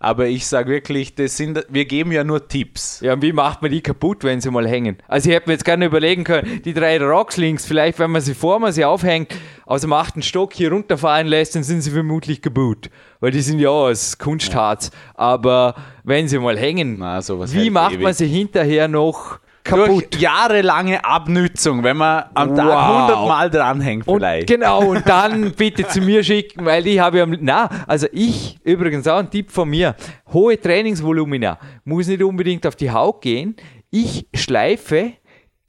[0.00, 3.00] Aber ich sage wirklich, das sind, wir geben ja nur Tipps.
[3.00, 4.98] Ja, und wie macht man die kaputt, wenn sie mal hängen?
[5.08, 8.34] Also ich hätte mir jetzt gerne überlegen können, die drei Rockslinks, vielleicht wenn man sie
[8.34, 9.34] vor man sie aufhängt,
[9.66, 12.90] aus dem achten Stock hier runterfallen lässt, dann sind sie vermutlich kaputt.
[13.18, 14.92] Weil die sind ja aus Kunstharz.
[14.92, 15.18] Ja.
[15.20, 15.74] Aber
[16.04, 18.04] wenn sie mal hängen, Na, wie macht ewig.
[18.04, 19.88] man sie hinterher noch kaputt.
[20.12, 22.56] Durch jahrelange Abnützung, wenn man am wow.
[22.56, 24.50] Tag 100 Mal dranhängt vielleicht.
[24.50, 28.58] Und genau, und dann bitte zu mir schicken, weil ich habe ja, na, also ich,
[28.64, 29.94] übrigens auch ein Tipp von mir,
[30.32, 33.56] hohe Trainingsvolumina, muss nicht unbedingt auf die Haut gehen.
[33.90, 35.12] Ich schleife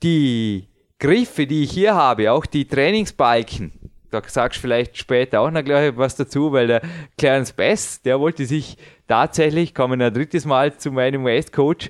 [0.01, 3.71] die Griffe, die ich hier habe, auch die Trainingsbalken,
[4.11, 6.81] da sagst du vielleicht später auch noch gleich was dazu, weil der
[7.17, 8.77] Clarence Bass, der wollte sich
[9.07, 11.89] tatsächlich, kommen ein drittes Mal zu meinem West Coach,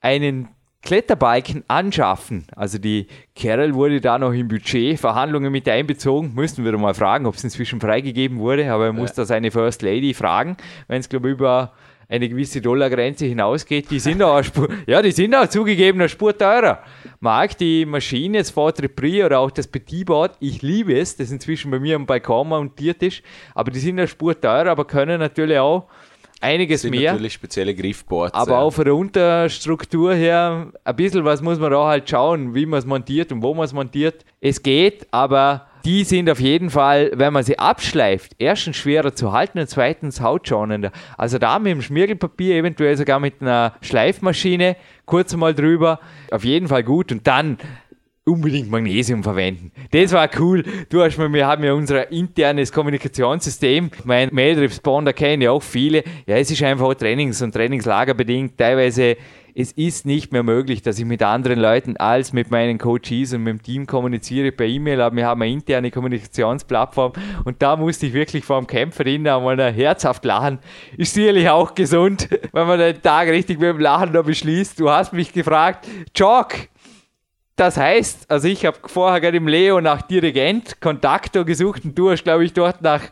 [0.00, 0.48] einen
[0.82, 2.46] Kletterbiken anschaffen.
[2.56, 3.06] Also die
[3.36, 6.32] Carol wurde da noch im Budget Verhandlungen mit einbezogen.
[6.34, 9.82] Müssten wir mal fragen, ob es inzwischen freigegeben wurde, aber er muss da seine First
[9.82, 10.56] Lady fragen,
[10.88, 11.72] wenn es glaube ich über
[12.10, 13.90] eine gewisse Dollargrenze hinausgeht.
[13.90, 16.82] Die sind auch, Spur, ja, die sind auch zugegeben eine Spur teurer.
[17.20, 21.30] Mag die Maschine, das Ford Repris oder auch das Petit Board, ich liebe es, das
[21.30, 23.22] inzwischen bei mir am Balkon montiert ist,
[23.54, 25.86] aber die sind eine Spur teurer, aber können natürlich auch
[26.40, 27.12] einiges sind mehr.
[27.12, 28.34] natürlich spezielle Griffboards.
[28.34, 28.58] Aber ja.
[28.58, 32.78] auch von der Unterstruktur her, ein bisschen was muss man da halt schauen, wie man
[32.78, 34.24] es montiert und wo man es montiert.
[34.40, 39.32] Es geht, aber die sind auf jeden Fall, wenn man sie abschleift, erstens schwerer zu
[39.32, 40.92] halten und zweitens hautschonender.
[41.16, 44.76] Also da mit dem Schmirgelpapier, eventuell sogar mit einer Schleifmaschine,
[45.06, 47.12] kurz mal drüber, auf jeden Fall gut.
[47.12, 47.58] Und dann
[48.24, 49.72] unbedingt Magnesium verwenden.
[49.90, 50.62] Das war cool.
[50.88, 53.90] Du hast mir, wir haben ja unser internes Kommunikationssystem.
[54.04, 56.04] Mein Mail-Responder kennen ja auch viele.
[56.26, 58.56] Ja, es ist einfach Trainings- und Trainingslagerbedingt.
[58.56, 59.16] Teilweise
[59.54, 63.42] es ist nicht mehr möglich, dass ich mit anderen Leuten als mit meinen Coaches und
[63.42, 67.12] mit dem Team kommuniziere per E-Mail, aber wir haben eine interne Kommunikationsplattform
[67.44, 70.60] und da musste ich wirklich vor dem Kämpfer innen einmal herzhaft lachen.
[70.96, 74.78] Ist sicherlich auch gesund, wenn man den Tag richtig mit dem Lachen da beschließt.
[74.78, 76.54] Du hast mich gefragt, Jog,
[77.60, 82.10] das heißt, also ich habe vorher gerade im Leo nach Dirigent, Kontaktor gesucht und du
[82.10, 83.02] hast, glaube ich, dort nach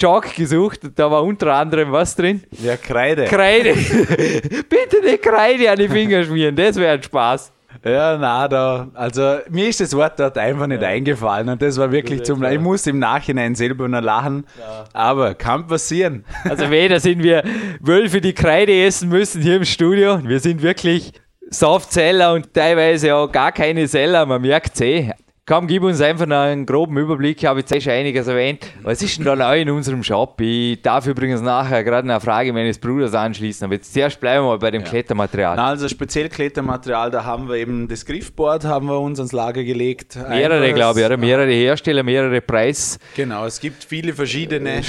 [0.00, 2.42] Jog gesucht und da war unter anderem was drin?
[2.52, 3.24] Ja, Kreide.
[3.24, 3.74] Kreide.
[4.68, 7.52] Bitte nicht Kreide an die Finger schmieren, das wäre ein Spaß.
[7.84, 11.92] Ja, na, da, also mir ist das Wort dort einfach nicht eingefallen und das war
[11.92, 14.46] wirklich zum, ich muss im Nachhinein selber nur lachen,
[14.94, 16.24] aber kann passieren.
[16.44, 17.42] Also weder sind wir
[17.80, 21.12] Wölfe, die Kreide essen müssen hier im Studio, wir sind wirklich
[21.52, 25.10] Softseller und teilweise auch gar keine Seller, man merkt es eh.
[25.44, 27.38] Komm, gib uns einfach noch einen groben Überblick.
[27.38, 28.64] Ich habe jetzt eh schon einiges erwähnt.
[28.84, 30.40] Was ist denn da neu in unserem Shop?
[30.40, 33.64] Ich darf übrigens nachher gerade eine Frage meines Bruders anschließen.
[33.64, 35.56] Aber jetzt zuerst bleiben wir mal bei dem Klettermaterial.
[35.56, 39.64] Na, also speziell Klettermaterial, da haben wir eben das Griffboard haben wir uns ans Lager
[39.64, 40.14] gelegt.
[40.14, 41.16] mehrere, Einfaches- glaube ich, oder?
[41.16, 44.80] Mehrere Hersteller, mehrere Preisstaffelungen Genau, es gibt viele verschiedene.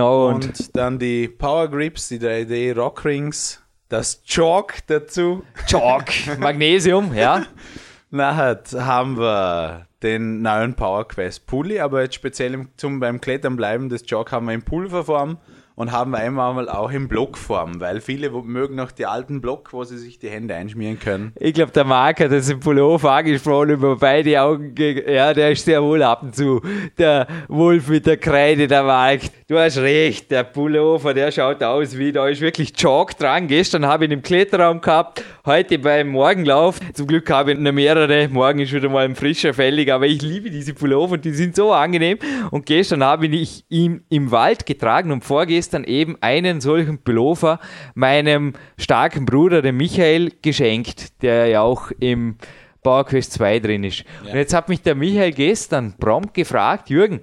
[0.00, 0.28] auch.
[0.34, 5.44] Und, Und dann die Power Grips, die 3D Rock Rings, das Chalk dazu.
[5.66, 7.46] Chalk, Magnesium, ja.
[8.10, 13.56] Nachher haben wir den neuen Power Quest Pulli, aber jetzt speziell im, zum beim Klettern
[13.56, 15.38] bleiben, das Jog haben wir in Pulverform
[15.78, 19.72] und haben wir einmal mal auch in Blockform, weil viele mögen noch die alten Block,
[19.72, 21.32] wo sie sich die Hände einschmieren können.
[21.38, 24.74] Ich glaube, der Marc hat das im Pullover angesprochen, über beide Augen.
[24.74, 26.60] ge- Ja, der ist sehr wohl ab und zu.
[26.98, 29.20] Der Wolf mit der Kreide, der Marc.
[29.46, 33.46] Du hast recht, der Pullover, der schaut aus wie, da ist wirklich Chalk dran.
[33.46, 36.80] Gestern habe ich ihn im Kletterraum gehabt, heute beim Morgenlauf.
[36.92, 38.28] Zum Glück habe ich noch mehrere.
[38.28, 41.72] Morgen ist wieder mal ein frischer fällig, aber ich liebe diese Pullover die sind so
[41.72, 42.18] angenehm.
[42.50, 47.60] Und gestern habe ich ihn im Wald getragen und vorgestern eben einen solchen Pullover
[47.94, 52.36] meinem starken Bruder, dem Michael, geschenkt, der ja auch im
[52.82, 54.04] Power Quest 2 drin ist.
[54.22, 57.20] Und jetzt hat mich der Michael gestern prompt gefragt, Jürgen,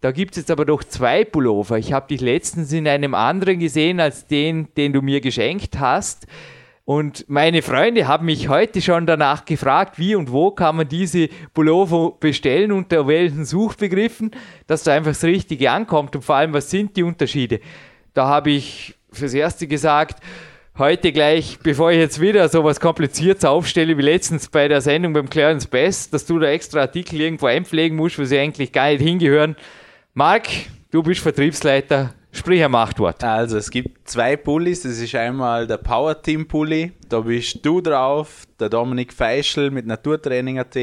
[0.00, 1.78] da gibt es jetzt aber doch zwei Pullover.
[1.78, 6.26] Ich habe dich letztens in einem anderen gesehen als den, den du mir geschenkt hast.
[6.84, 11.28] Und meine Freunde haben mich heute schon danach gefragt, wie und wo kann man diese
[11.54, 14.32] Pullover bestellen, unter welchen Suchbegriffen,
[14.66, 17.60] dass da einfach das Richtige ankommt und vor allem, was sind die Unterschiede.
[18.14, 20.22] Da habe ich fürs Erste gesagt,
[20.76, 25.12] heute gleich, bevor ich jetzt wieder so was Kompliziertes aufstelle, wie letztens bei der Sendung
[25.12, 28.90] beim Clarence Best, dass du da extra Artikel irgendwo einpflegen musst, wo sie eigentlich gar
[28.90, 29.54] nicht hingehören.
[30.14, 30.48] Marc,
[30.90, 33.22] du bist Vertriebsleiter, sprich ein Machtwort.
[33.22, 37.80] Also es gibt zwei Pullis, das ist einmal der Power Team Pulli, da bist du
[37.80, 40.76] drauf, der Dominik Feischl mit Naturtraining.at,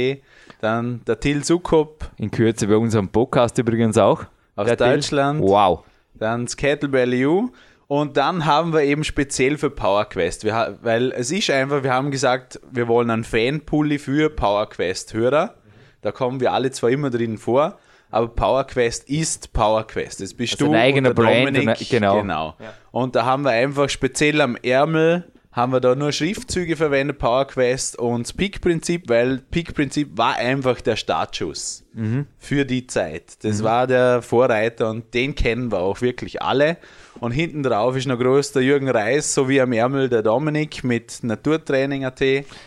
[0.62, 4.24] dann der Till Sukop In Kürze bei unserem Podcast übrigens auch.
[4.56, 4.88] aus Der Till.
[4.88, 5.84] Deutschland, Wow.
[6.14, 7.50] dann das Kettlebell U
[7.88, 11.94] und dann haben wir eben speziell für Power Quest, wir, weil es ist einfach, wir
[11.94, 15.56] haben gesagt, wir wollen einen Fan-Pulli für Power Quest Hörer,
[16.02, 17.80] da kommen wir alle zwar immer drin vor,
[18.10, 20.22] aber Power Quest ist Power Quest.
[20.22, 21.62] Das bist Also du ein eigener und der Brand Dominik.
[21.62, 22.22] und ein- genau.
[22.22, 22.56] genau.
[22.92, 27.46] Und da haben wir einfach speziell am Ärmel haben wir da nur Schriftzüge verwendet, Power
[27.48, 31.84] Quest und das Peak-Prinzip, weil Peak-Prinzip war einfach der Startschuss
[32.38, 33.44] für die Zeit.
[33.44, 36.78] Das war der Vorreiter und den kennen wir auch wirklich alle.
[37.20, 41.20] Und hinten drauf ist noch groß der Jürgen Reis sowie am Ärmel der Dominik mit
[41.22, 42.22] Naturtraining.at.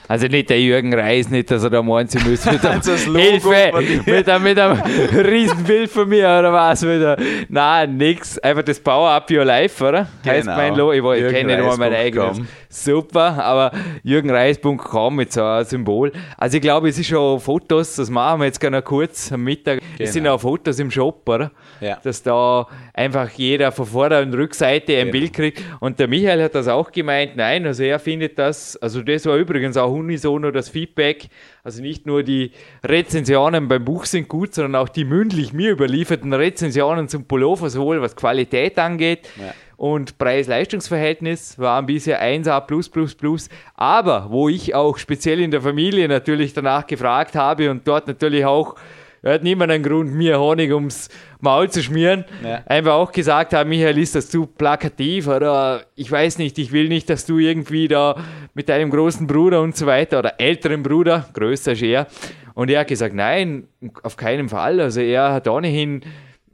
[0.08, 3.72] Also nicht der Jürgen Reis, nicht, dass er da meint, sie müssen mit einem Hilfe,
[4.04, 4.78] mit einem, mit einem
[5.26, 7.16] Riesenbild von mir oder was wieder.
[7.48, 8.38] Nein, nix.
[8.40, 10.06] Einfach das Power Up Your Life, oder?
[10.26, 10.56] Heißt Genau.
[10.56, 11.12] mein Logo.
[11.14, 12.40] Ich, ich kenne nicht mal mein eigenes.
[12.68, 13.72] Super, aber
[14.02, 16.12] jürgenreis.com mit so einem Symbol.
[16.36, 19.80] Also ich glaube, es ist schon Fotos, das machen wir jetzt gerne kurz am Mittag.
[19.98, 20.34] Es sind Genau.
[20.36, 21.52] auch Fotos im Shop, oder?
[21.80, 21.98] Ja.
[22.02, 25.12] Dass da einfach jeder von Vorder- und Rückseite ein Genau.
[25.12, 25.62] Bild kriegt.
[25.80, 27.36] Und der Michael hat das auch gemeint.
[27.36, 31.28] Nein, also er findet das, also das war übrigens auch unisono das Feedback.
[31.62, 32.50] Also nicht nur die
[32.82, 38.00] Rezensionen beim Buch sind gut, sondern auch die mündlich mir überlieferten Rezensionen zum Pullover, sowohl
[38.00, 39.54] was Qualität angeht Ja.
[39.76, 43.48] und Preis-Leistungs-Verhältnis waren bisher 1A plus plus plus.
[43.74, 48.44] Aber wo ich auch speziell in der Familie natürlich danach gefragt habe und dort natürlich
[48.44, 48.74] auch
[49.22, 51.08] er hat niemand einen Grund, mir Honig ums
[51.40, 52.24] Maul zu schmieren.
[52.42, 52.62] Ja.
[52.66, 56.88] Einfach auch gesagt haben, Michael, ist das zu plakativ oder ich weiß nicht, ich will
[56.88, 58.16] nicht, dass du irgendwie da
[58.54, 62.08] mit deinem großen Bruder und so weiter oder älteren Bruder, größer ist er.
[62.54, 63.68] Und er hat gesagt, nein,
[64.02, 64.80] auf keinen Fall.
[64.80, 66.02] Also er hat ohnehin,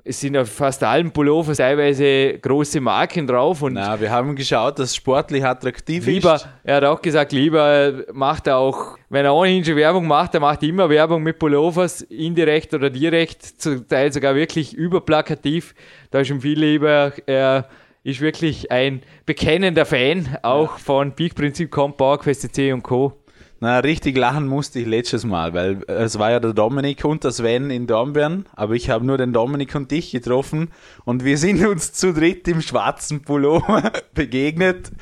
[0.08, 4.78] es sind auf fast allen Pullovers teilweise große Marken drauf und Na, wir haben geschaut,
[4.78, 6.48] dass sportlich attraktiv Lieber, ist.
[6.64, 10.40] er hat auch gesagt, lieber macht er auch, wenn er ohnehin schon Werbung macht, er
[10.40, 15.74] macht immer Werbung mit Pullovers, indirekt oder direkt, zum Teil sogar wirklich überplakativ.
[16.10, 17.68] Da ist ihm viel lieber, er
[18.02, 23.12] ist wirklich ein bekennender Fan, auch von Peak Prinzip Comp, PowerQuest C und Co.
[23.60, 27.32] Na, richtig lachen musste ich letztes Mal, weil es war ja der Dominik und der
[27.32, 30.68] Sven in Dornbirn, aber ich habe nur den Dominik und dich getroffen
[31.04, 34.92] und wir sind uns zu dritt im schwarzen Pullover begegnet.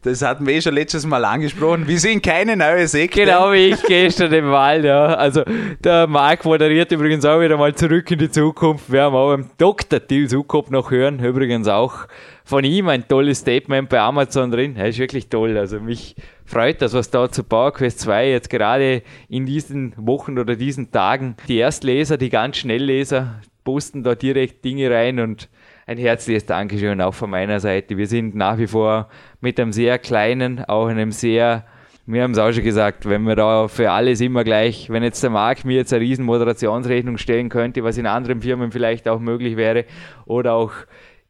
[0.00, 1.88] Das hatten wir eh schon letztes Mal angesprochen.
[1.88, 3.22] Wir sind keine neue Sekte.
[3.22, 5.06] Genau wie ich gestern im Wald, ja.
[5.14, 5.42] Also
[5.82, 8.90] der Marc moderiert übrigens auch wieder mal zurück in die Zukunft.
[8.90, 10.06] Wir haben auch im Dr.
[10.06, 11.18] Till Sukop noch hören.
[11.18, 12.06] Übrigens auch
[12.46, 14.76] von ihm ein tolles Statement bei Amazon drin.
[14.76, 15.58] Er ist wirklich toll.
[15.58, 20.54] Also mich freut das, was da zu PowerQuest 2 jetzt gerade in diesen Wochen oder
[20.54, 25.48] diesen Tagen die Erstleser, die ganz Schnellleser posten da direkt Dinge rein und
[25.86, 27.96] ein herzliches Dankeschön auch von meiner Seite.
[27.96, 29.08] Wir sind nach wie vor
[29.40, 31.64] mit einem sehr kleinen, auch einem sehr
[32.08, 35.24] wir haben es auch schon gesagt, wenn wir da für alles immer gleich, wenn jetzt
[35.24, 39.18] der Marc mir jetzt eine riesen Moderationsrechnung stellen könnte, was in anderen Firmen vielleicht auch
[39.18, 39.86] möglich wäre,
[40.24, 40.70] oder auch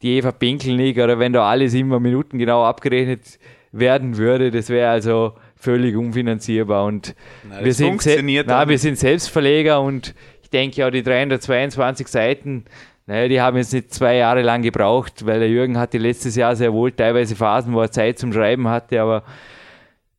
[0.03, 3.39] die Eva Pinkelnick, oder wenn da alles immer minutengenau abgerechnet
[3.73, 6.85] werden würde, das wäre also völlig unfinanzierbar.
[6.85, 7.15] Und
[7.49, 12.65] Na, wir, sind funktioniert na, wir sind Selbstverleger und ich denke ja, die 322 Seiten,
[13.07, 16.57] naja, die haben jetzt nicht zwei Jahre lang gebraucht, weil der Jürgen hatte letztes Jahr
[16.57, 19.23] sehr wohl teilweise Phasen, wo er Zeit zum Schreiben hatte, aber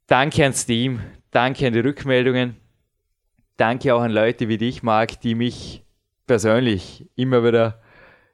[0.07, 1.01] danke ans Team,
[1.31, 2.55] danke an die Rückmeldungen,
[3.57, 5.83] danke auch an Leute wie dich, Marc, die mich
[6.27, 7.81] persönlich immer wieder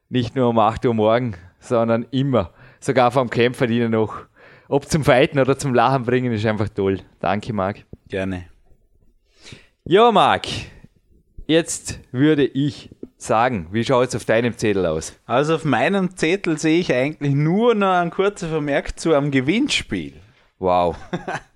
[0.08, 2.50] nicht nur um 8 Uhr morgen, sondern immer,
[2.80, 4.16] sogar vom Kämpferdiener noch,
[4.68, 7.00] ob zum Fighten oder zum Lachen bringen, ist einfach toll.
[7.20, 7.84] Danke, Marc.
[8.08, 8.46] Gerne.
[9.84, 10.46] Ja, Marc,
[11.46, 15.18] jetzt würde ich sagen, wie schaut es auf deinem Zettel aus?
[15.26, 20.14] Also auf meinem Zettel sehe ich eigentlich nur noch ein kurzer Vermerk zu einem Gewinnspiel.
[20.58, 20.96] Wow.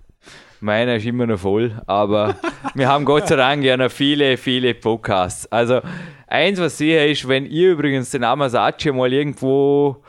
[0.61, 2.35] Meiner ist immer noch voll, aber
[2.73, 5.49] wir haben Gott sei Dank ja noch viele, viele Podcasts.
[5.51, 5.79] Also
[6.29, 10.03] eins, was sicher ist, wenn ihr übrigens den Amasachi mal irgendwo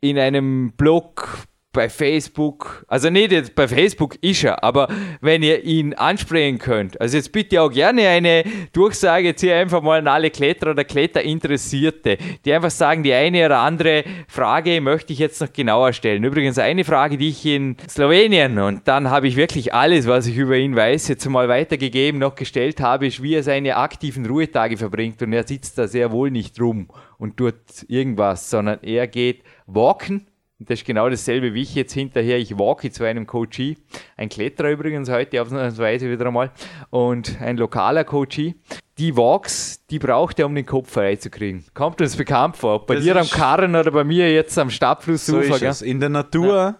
[0.00, 4.88] in einem Blog bei Facebook, also nicht jetzt bei Facebook ist er, aber
[5.20, 9.82] wenn ihr ihn ansprechen könnt, also jetzt bitte auch gerne eine Durchsage jetzt hier einfach
[9.82, 15.12] mal an alle Kletterer oder Kletterinteressierte, die einfach sagen, die eine oder andere Frage möchte
[15.12, 16.24] ich jetzt noch genauer stellen.
[16.24, 20.38] Übrigens eine Frage, die ich in Slowenien und dann habe ich wirklich alles, was ich
[20.38, 24.78] über ihn weiß, jetzt mal weitergegeben, noch gestellt habe, ist, wie er seine aktiven Ruhetage
[24.78, 26.88] verbringt und er sitzt da sehr wohl nicht rum
[27.18, 27.56] und tut
[27.88, 30.27] irgendwas, sondern er geht walken
[30.60, 32.38] und das ist genau dasselbe wie ich jetzt hinterher.
[32.38, 33.76] Ich walke zu einem Coachie,
[34.16, 36.50] ein Kletterer übrigens heute ausnahmsweise wieder einmal
[36.90, 38.56] und ein lokaler Coachie.
[38.98, 41.64] Die Walks, die braucht er, um den Kopf freizukriegen.
[41.74, 42.74] Kommt uns bekannt vor.
[42.76, 45.60] Ob bei Das dir am Karren oder bei mir jetzt am So Stadtflussufer.
[45.60, 45.68] gell?
[45.68, 45.82] es.
[45.82, 46.74] In der Natur,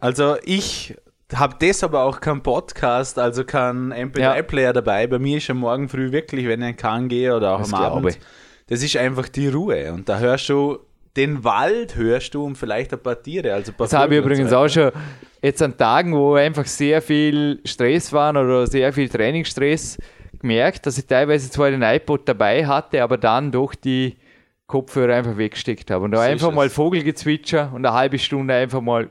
[0.00, 0.96] also ich
[1.34, 5.06] habe deshalb auch keinen Podcast, also keinen MP3-Player dabei.
[5.06, 7.82] Bei mir ist am Morgen früh wirklich, wenn ich kann gehe oder auch Das am
[7.82, 8.18] Abend, ich.
[8.68, 9.92] das ist einfach die Ruhe.
[9.92, 10.78] Und da hörst du
[11.16, 13.54] den Wald, hörst du und vielleicht ein paar Tiere.
[13.54, 14.92] Also paar Das habe ich übrigens so auch schon
[15.42, 19.98] jetzt an Tagen, wo einfach sehr viel Stress waren oder sehr viel Trainingsstress
[20.38, 24.16] gemerkt, dass ich teilweise zwar den iPod dabei hatte, aber dann doch die
[24.68, 26.04] Kopfhörer einfach weggesteckt habe.
[26.04, 29.10] Und da So einfach mal Vogelgezwitscher und eine halbe Stunde einfach mal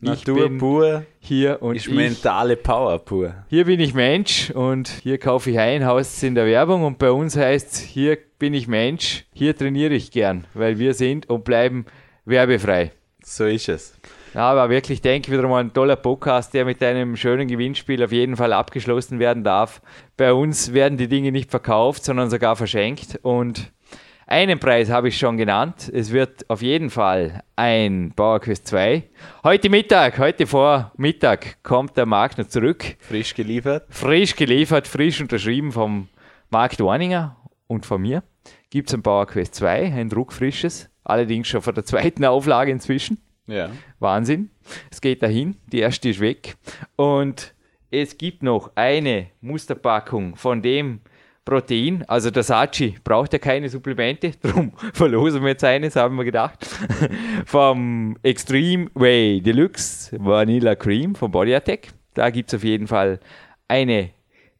[0.00, 3.34] Natur pur hier und ist ich, mentale Power pur.
[3.48, 7.10] hier bin ich Mensch und hier kaufe ich ein, Haus in der Werbung und bei
[7.10, 11.44] uns heißt es, hier bin ich Mensch, hier trainiere ich gern, weil wir sind und
[11.44, 11.84] bleiben
[12.24, 12.92] werbefrei.
[13.22, 13.94] So ist es.
[14.34, 18.12] Ja, aber wirklich, denke wieder mal ein toller Podcast, der mit einem schönen Gewinnspiel auf
[18.12, 19.82] jeden Fall abgeschlossen werden darf.
[20.16, 23.18] Bei uns werden die Dinge nicht verkauft, sondern sogar verschenkt.
[23.22, 23.72] Und
[24.28, 25.90] einen Preis habe ich schon genannt.
[25.92, 29.02] Es wird auf jeden Fall ein PowerQuest 2.
[29.42, 32.96] Heute Mittag, heute vor Mittag kommt der Marc noch zurück.
[33.00, 33.86] Frisch geliefert.
[33.88, 36.08] Frisch geliefert, frisch unterschrieben vom
[36.50, 38.22] Marc Dorninger und von mir.
[38.70, 43.18] gibt es ein Power Quest 2, ein druckfrisches, allerdings schon von der zweiten Auflage inzwischen.
[43.46, 43.70] Ja.
[43.98, 44.50] Wahnsinn.
[44.90, 46.56] Es geht dahin, die erste ist weg.
[46.96, 47.54] Und
[47.90, 51.00] es gibt noch eine Musterpackung von dem
[51.48, 56.24] Protein, also der Sachi braucht ja keine Supplemente, darum verlosen wir jetzt eines, haben wir
[56.24, 56.66] gedacht.
[57.46, 61.88] vom Extreme Way Deluxe Vanilla Cream von Body Attack.
[62.12, 63.18] Da gibt es auf jeden Fall
[63.66, 64.10] eine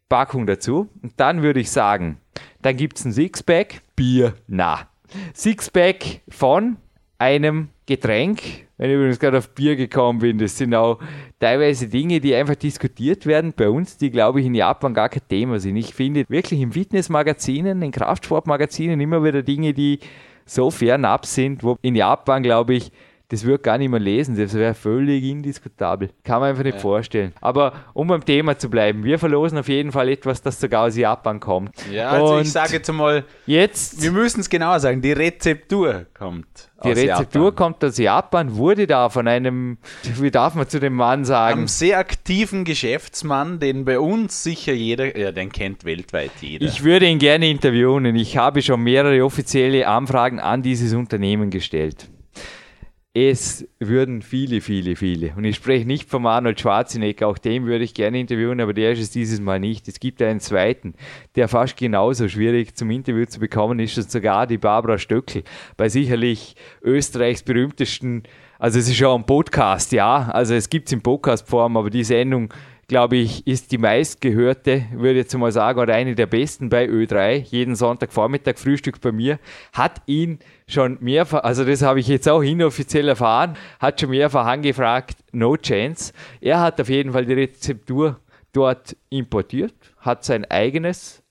[0.07, 0.89] Packung dazu.
[1.03, 2.17] Und dann würde ich sagen,
[2.63, 4.33] dann gibt es ein Sixpack Bier.
[4.47, 4.87] Na.
[5.35, 6.77] Sixpack von
[7.19, 8.41] einem Getränk,
[8.77, 10.99] wenn ich übrigens gerade auf Bier gekommen bin, das sind auch
[11.39, 15.27] teilweise Dinge, die einfach diskutiert werden bei uns, die, glaube ich, in Japan gar kein
[15.27, 15.75] Thema sind.
[15.75, 19.97] Ich finde wirklich in Fitnessmagazinen, in Kraftsportmagazinen immer wieder Dinge, die
[20.45, 22.91] so fernab sind, wo in Japan, glaube ich,
[23.29, 26.09] das wird gar nicht mehr lesen, das wäre völlig indiskutabel.
[26.23, 26.79] Kann man einfach nicht ja.
[26.79, 27.31] vorstellen.
[27.41, 30.97] Aber um beim Thema zu bleiben, wir verlosen auf jeden Fall etwas, das sogar aus
[30.97, 31.75] Japan kommt.
[31.91, 36.07] Ja, also Und ich sage jetzt mal, jetzt, wir müssen es genauer sagen, die Rezeptur
[36.17, 36.47] kommt.
[36.83, 37.55] Die Rezeptur Japan.
[37.55, 39.77] kommt aus Japan, wurde da von einem,
[40.19, 41.59] wie darf man zu dem Mann sagen?
[41.59, 46.65] Einem sehr aktiven Geschäftsmann, den bei uns sicher jeder, ja, den kennt weltweit jeder.
[46.65, 48.15] Ich würde ihn gerne interviewen.
[48.15, 52.09] Ich habe schon mehrere offizielle Anfragen an dieses Unternehmen gestellt
[53.27, 57.83] es würden viele, viele, viele, und ich spreche nicht von Arnold Schwarzenegger, auch den würde
[57.83, 59.87] ich gerne interviewen, aber der ist es dieses Mal nicht.
[59.87, 60.93] Es gibt einen zweiten,
[61.35, 65.43] der fast genauso schwierig zum Interview zu bekommen ist, und sogar die Barbara Stöckel,
[65.75, 68.23] bei sicherlich Österreichs berühmtesten,
[68.57, 72.03] also es ist schon ein Podcast, ja, also es gibt es in Podcastform, aber die
[72.03, 72.53] Sendung
[72.89, 76.85] glaube ich, ist die meistgehörte, würde ich jetzt mal sagen, oder eine der besten bei
[76.85, 77.35] Ö3.
[77.37, 79.39] Jeden Sonntagvormittag Frühstück bei mir.
[79.71, 84.45] Hat ihn schon mehrfach, also das habe ich jetzt auch inoffiziell erfahren, hat schon mehrfach
[84.45, 86.11] angefragt, no chance.
[86.41, 88.19] Er hat auf jeden Fall die Rezeptur
[88.51, 91.23] dort importiert, hat sein eigenes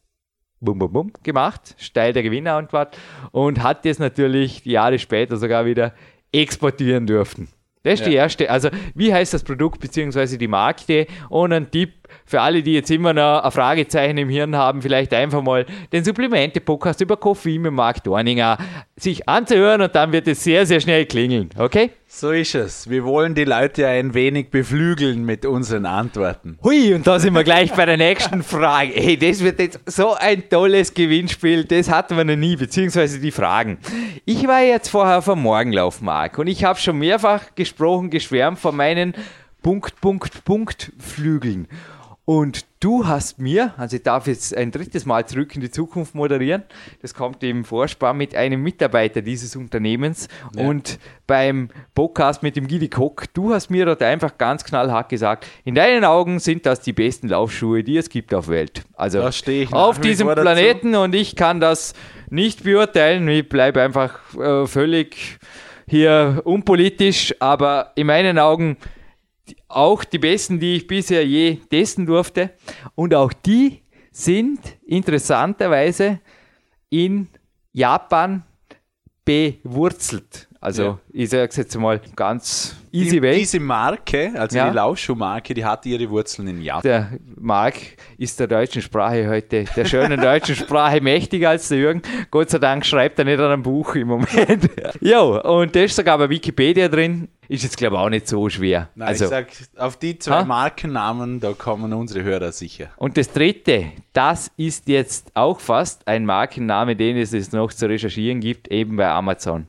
[0.60, 2.96] bum, bum, bum gemacht, steil der Gewinnerantwort
[3.32, 5.92] und hat das natürlich Jahre später sogar wieder
[6.32, 7.48] exportieren dürfen.
[7.82, 8.08] Das ist ja.
[8.08, 8.50] die erste.
[8.50, 10.36] Also, wie heißt das Produkt bzw.
[10.36, 11.06] die Marke?
[11.28, 15.12] Und ein Tipp für alle, die jetzt immer noch ein Fragezeichen im Hirn haben, vielleicht
[15.14, 18.58] einfach mal den Supplemente-Podcast über Koffein mit Marc Dorninger
[18.96, 21.50] sich anzuhören und dann wird es sehr, sehr schnell klingeln.
[21.56, 21.90] Okay?
[22.10, 22.88] So ist es.
[22.88, 26.58] Wir wollen die Leute ein wenig beflügeln mit unseren Antworten.
[26.64, 28.92] Hui, und da sind wir gleich bei der nächsten Frage.
[28.94, 31.64] Hey, das wird jetzt so ein tolles Gewinnspiel.
[31.64, 33.78] Das hatten wir noch nie, beziehungsweise die Fragen.
[34.24, 38.74] Ich war jetzt vorher vom Morgenlauf, Marc, und ich habe schon mehrfach gesprochen, geschwärmt von
[38.74, 39.14] meinen
[39.62, 41.68] Punkt, Punkt, Punkt Flügeln.
[42.28, 46.14] Und du hast mir, also ich darf jetzt ein drittes Mal zurück in die Zukunft
[46.14, 46.62] moderieren,
[47.00, 50.68] das kommt im Vorspann mit einem Mitarbeiter dieses Unternehmens ja.
[50.68, 55.46] und beim Podcast mit dem Gidi Kock, du hast mir dort einfach ganz knallhart gesagt,
[55.64, 58.82] in deinen Augen sind das die besten Laufschuhe, die es gibt auf Welt.
[58.92, 61.04] Also auf diesem Planeten dazu.
[61.04, 61.94] und ich kann das
[62.28, 65.38] nicht beurteilen, ich bleibe einfach äh, völlig
[65.86, 68.76] hier unpolitisch, aber in meinen Augen
[69.68, 72.50] auch die besten, die ich bisher je testen durfte.
[72.94, 76.20] Und auch die sind interessanterweise
[76.90, 77.28] in
[77.72, 78.42] Japan
[79.24, 80.47] bewurzelt.
[80.60, 80.98] Also ja.
[81.12, 83.38] ich sage es jetzt mal ganz easy die, way.
[83.38, 84.68] Diese Marke, also ja.
[84.68, 86.82] die Lauschuh-Marke, die hat ihre Wurzeln in Japan.
[86.82, 87.76] Der Marc
[88.16, 92.02] ist der deutschen Sprache heute, der schönen deutschen Sprache mächtiger als der Jürgen.
[92.32, 94.68] Gott sei Dank schreibt er nicht an einem Buch im Moment.
[95.00, 97.28] jo, und das ist sogar bei Wikipedia drin.
[97.46, 98.90] Ist jetzt, glaube ich, auch nicht so schwer.
[98.94, 99.46] Nein, also, ich sag,
[99.78, 100.44] auf die zwei ha?
[100.44, 102.90] Markennamen, da kommen unsere Hörer sicher.
[102.96, 107.88] Und das dritte, das ist jetzt auch fast ein Markenname, den es jetzt noch zu
[107.88, 109.66] recherchieren gibt, eben bei Amazon.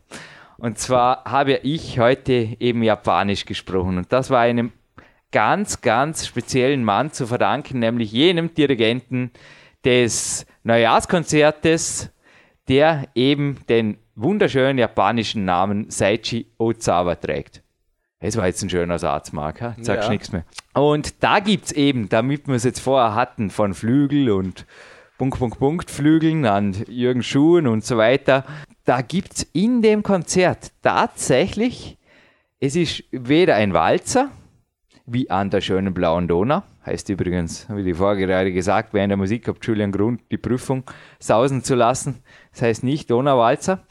[0.59, 3.97] Und zwar habe ich heute eben Japanisch gesprochen.
[3.97, 4.71] Und das war einem
[5.31, 9.31] ganz, ganz speziellen Mann zu verdanken, nämlich jenem Dirigenten
[9.85, 12.11] des Neujahrskonzertes,
[12.67, 17.63] der eben den wunderschönen japanischen Namen Saichi Ozawa trägt.
[18.19, 20.09] Es war jetzt ein schöner Satz, Marc, sagst ja.
[20.09, 20.43] nichts mehr.
[20.73, 24.65] Und da gibt es eben, damit wir es jetzt vorher hatten, von Flügel und
[25.19, 28.45] Punkt, Punkt, Punkt, Flügeln an Jürgen Schuhen und so weiter,
[28.85, 31.97] da gibt es in dem Konzert tatsächlich,
[32.61, 34.31] es ist weder ein Walzer,
[35.05, 39.45] wie an der schönen blauen Donau, heißt übrigens, wie die Vorgerade gesagt, während der Musik
[39.49, 40.85] hat Julian Grund die Prüfung
[41.19, 42.23] sausen zu lassen.
[42.53, 43.83] Das heißt nicht Donauwalzer,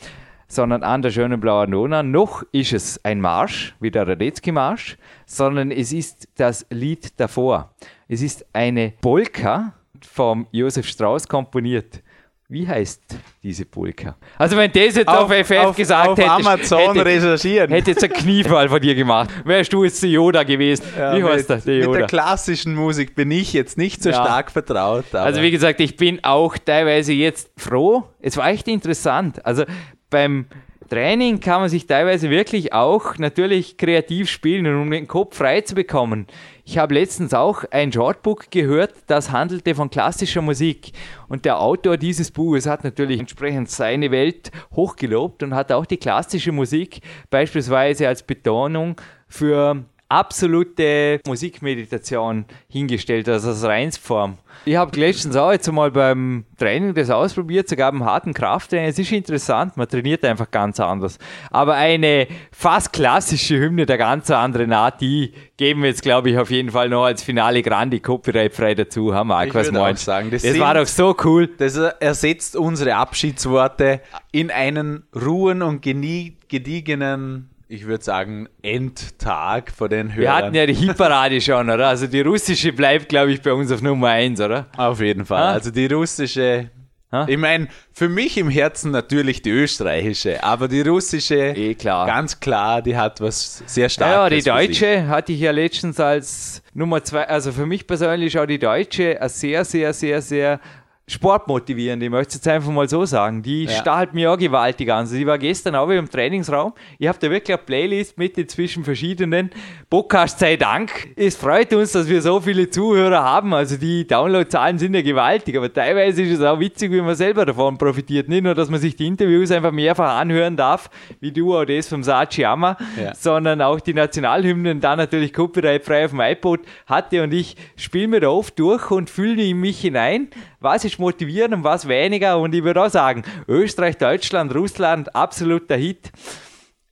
[0.46, 2.02] sondern an der schönen blauen Donau.
[2.02, 7.74] Noch ist es ein Marsch, wie der Radetzky-Marsch, sondern es ist das Lied davor.
[8.08, 9.74] Es ist eine Polka
[10.06, 12.02] vom Josef Strauss komponiert.
[12.50, 13.02] Wie heißt
[13.42, 14.16] diese Polka?
[14.38, 17.70] Also wenn das jetzt Auf- auf, FF auf- gesagt auf hätte, Amazon hätte, recherchieren.
[17.70, 19.28] hätte jetzt ein Kniefall von dir gemacht.
[19.44, 20.82] Wärst du jetzt der Yoda gewesen?
[20.98, 21.98] Ja, Wie heißt mit, das, der mit Yoda?
[21.98, 24.14] der klassischen Musik bin ich jetzt nicht so Ja.
[24.14, 25.04] stark vertraut.
[25.12, 28.04] Aber Also wie gesagt, ich bin auch teilweise jetzt froh.
[28.22, 29.44] Es war echt interessant.
[29.44, 29.64] Also
[30.08, 30.46] beim
[30.88, 35.74] Training kann man sich teilweise wirklich auch natürlich kreativ spielen, um den Kopf frei zu
[35.74, 36.26] bekommen.
[36.64, 40.92] Ich habe letztens auch ein Shortbook gehört, das handelte von klassischer Musik.
[41.28, 45.98] Und der Autor dieses Buches hat natürlich entsprechend seine Welt hochgelobt und hat auch die
[45.98, 48.96] klassische Musik beispielsweise als Betonung
[49.28, 54.38] für absolute Musikmeditation hingestellt, also als Reinsform.
[54.64, 58.88] Ich habe letztens auch jetzt mal beim Training das ausprobiert, sogar beim harten Krafttraining.
[58.88, 61.18] Es ist interessant, man trainiert einfach ganz anders.
[61.50, 66.38] Aber eine fast klassische Hymne der ganz anderen Art, die geben wir jetzt, glaube ich,
[66.38, 69.14] auf jeden Fall noch als Finale Grande copyright-frei dazu.
[69.14, 70.04] Haben wir Ich was würde auch meinst?
[70.04, 71.48] sagen, das das war sind- doch so cool.
[71.58, 74.00] Das ersetzt unsere Abschiedsworte
[74.32, 80.20] in einen ruhen und gediegenen, ich würde sagen, Endtag vor den Hörern.
[80.20, 81.88] Wir hatten ja die Hitparade schon, oder?
[81.88, 84.66] Also die russische bleibt, glaube ich, bei uns auf Nummer 1, oder?
[84.76, 85.42] Auf jeden Fall.
[85.42, 85.52] Ah.
[85.52, 86.70] Also die russische.
[87.10, 87.24] Ah.
[87.26, 92.06] Ich meine, für mich im Herzen natürlich die österreichische, aber die russische, Eh klar.
[92.06, 94.44] ganz klar, die hat was sehr Ja, Starkes.
[94.44, 94.68] die für sich.
[94.80, 99.18] Deutsche hatte ich ja letztens als Nummer zwei, also für mich persönlich auch die Deutsche
[99.20, 100.60] eine sehr, sehr, sehr, sehr
[101.08, 102.02] sportmotivierend.
[102.02, 103.42] Ich möchte es jetzt einfach mal so sagen.
[103.42, 103.70] Die Ja.
[103.70, 104.98] stachelt mir auch gewaltig an.
[105.00, 106.72] Also die war gestern auch wieder im Trainingsraum.
[106.98, 109.50] Ich habe da wirklich eine Playlist mit zwischen verschiedenen
[109.90, 111.08] Podcasts sei Dank.
[111.16, 113.54] Es freut uns, dass wir so viele Zuhörer haben.
[113.54, 117.44] Also die Downloadzahlen sind ja gewaltig, aber teilweise ist es auch witzig, wie man selber
[117.46, 118.28] davon profitiert.
[118.28, 120.90] Nicht nur, dass man sich die Interviews einfach mehrfach anhören darf,
[121.20, 123.14] wie du auch das vom Sachiyama, Ja.
[123.14, 128.20] sondern auch die Nationalhymnen dann natürlich copyright-frei auf dem iPod hatte und ich spiele mir
[128.20, 130.28] da oft durch und fühle in mich hinein,
[130.60, 135.76] was ist motivierend und was weniger und ich würde auch sagen, Österreich, Deutschland, Russland, absoluter
[135.76, 136.10] Hit,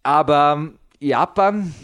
[0.02, 1.74] aber ähm, Japan,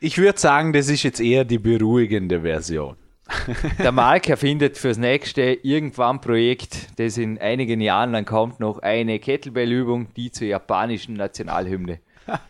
[0.00, 2.96] Ich würde sagen, das ist jetzt eher die beruhigende Version.
[3.78, 9.18] der Mark erfindet fürs nächste irgendwann Projekt, das in einigen Jahren dann kommt, noch eine
[9.18, 12.00] Kettlebell-Übung, die zur japanischen Nationalhymne.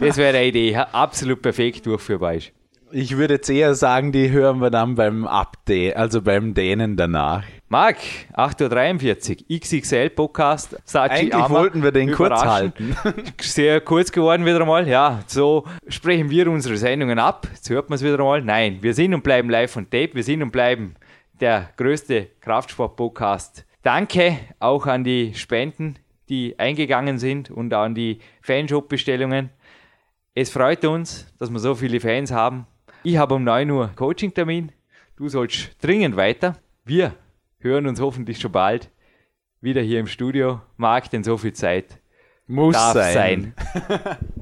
[0.00, 2.52] Das wäre eine Idee, absolut perfekt durchführbar ist.
[2.94, 7.42] Ich würde jetzt eher sagen, die hören wir dann beim Update, also beim Dänen danach.
[7.70, 7.96] Marc,
[8.34, 10.76] 8.43 Uhr, XXL Podcast.
[10.84, 11.48] Sachi Eigentlich Ama.
[11.48, 12.94] wollten wir den kurz halten.
[13.40, 14.86] Sehr kurz geworden wieder einmal.
[14.86, 17.48] Ja, so sprechen wir unsere Sendungen ab.
[17.50, 18.42] Jetzt hört man es wieder einmal.
[18.42, 20.10] Nein, wir sind und bleiben live on tape.
[20.12, 20.94] Wir sind und bleiben
[21.40, 23.64] der größte Kraftsport-Podcast.
[23.82, 25.96] Danke auch an die Spenden,
[26.28, 29.48] die eingegangen sind und an die Fanshop-Bestellungen.
[30.34, 32.66] Es freut uns, dass wir so viele Fans haben.
[33.04, 34.70] Ich habe um 9 Uhr Coaching-Termin.
[35.16, 36.56] Du sollst dringend weiter.
[36.84, 37.14] Wir
[37.58, 38.90] hören uns hoffentlich schon bald
[39.60, 40.60] wieder hier im Studio.
[40.76, 42.00] Marc, denn so viel Zeit
[42.46, 43.54] Muss sein.
[43.74, 44.18] sein.